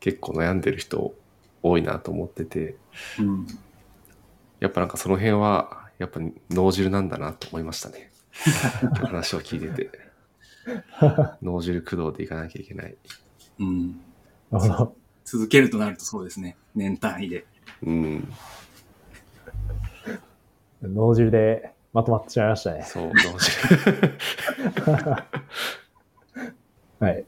[0.00, 1.14] 結構悩んでる人
[1.62, 2.76] 多いなと思ってて、
[3.18, 3.46] うん。
[4.60, 6.20] やっぱなんかその辺はやっぱ
[6.50, 8.10] 脳汁なんだなと思いましたね。
[8.94, 10.06] 話を聞いてて。
[11.42, 12.96] 脳汁駆動でいかなきゃいけない。
[13.60, 14.00] うん。
[14.50, 14.96] なるほど。
[15.24, 16.56] 続けるとなるとそうですね。
[16.74, 17.46] 年単位で。
[17.82, 18.32] うん。
[20.82, 22.82] 脳汁でまとまってしまいましたね。
[22.82, 23.54] そう、脳汁。
[27.00, 27.24] はい。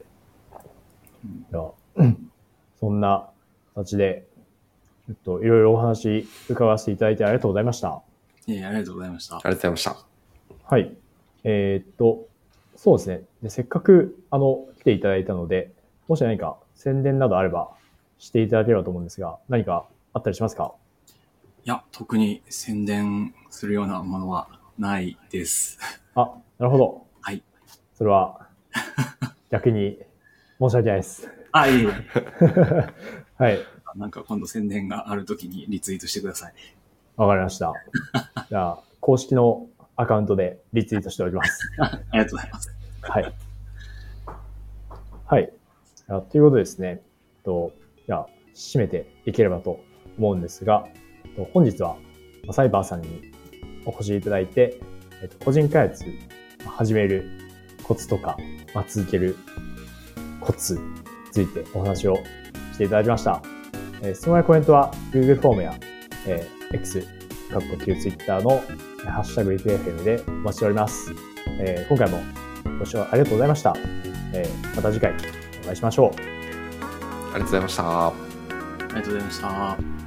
[1.51, 1.73] では
[2.79, 3.31] そんな
[3.75, 4.27] 形で、
[5.09, 8.03] えっと、いろいろお話伺わせていただいてありがとうございました。
[8.47, 9.39] いえありがとうございましたあ。
[9.39, 9.97] りがとうございました。
[10.65, 10.95] はい。
[11.45, 12.27] えーっと、
[12.77, 13.49] そうですねで。
[13.49, 15.73] せっかく、あの、来ていただいたので、
[16.09, 17.71] もし何か宣伝などあれば
[18.19, 20.75] していただければと思うんですが、何かあったりしますか？
[21.65, 24.49] いや、特に宣伝するようなものは
[24.79, 25.79] ないです。
[26.15, 27.07] あ、なるほど。
[27.21, 27.43] はい。
[27.95, 28.49] それは、
[29.51, 29.99] 逆に
[30.61, 31.29] 申し訳ないです。
[31.51, 31.89] あ、いえいえ。
[33.37, 33.59] はい。
[33.97, 36.55] なんか今度宣伝があるときにリツイートしてください。
[37.17, 37.73] わかりました。
[38.49, 39.67] じゃあ、公式の
[39.97, 41.69] アカウントでリツイートしておきます。
[41.83, 42.75] ありがとうございます。
[43.01, 43.35] はい。
[45.27, 45.53] はい。
[46.07, 47.03] あということでですね、
[47.45, 47.73] と
[48.07, 49.81] じゃあ、締めていければと
[50.17, 50.87] 思うんですが、
[51.37, 51.97] と本日は
[52.45, 53.33] まあサイバーさんに
[53.89, 54.79] お越しいただいて、
[55.23, 56.05] えっと、個人開発
[56.65, 57.29] まあ始める
[57.83, 58.37] コツとか、
[58.75, 59.37] まあ、続ける
[60.41, 60.81] コツに
[61.33, 62.15] ついてお話を
[62.73, 63.43] していただきました。
[64.03, 65.75] えー質問やコメントは Google フォームや、
[66.27, 67.01] えー X、
[67.51, 68.63] かっこ旧 Twitter の
[69.01, 71.13] えーハッシュタグ FFM でお待ちしております。
[71.61, 72.21] えー今回も
[72.79, 73.75] ご視聴ありがとうございました。
[74.35, 75.13] えーまた次回
[75.65, 76.11] お会いしましょう。
[76.11, 78.07] ありがとうございました。
[78.09, 78.13] あ
[78.89, 79.98] りがとうございました。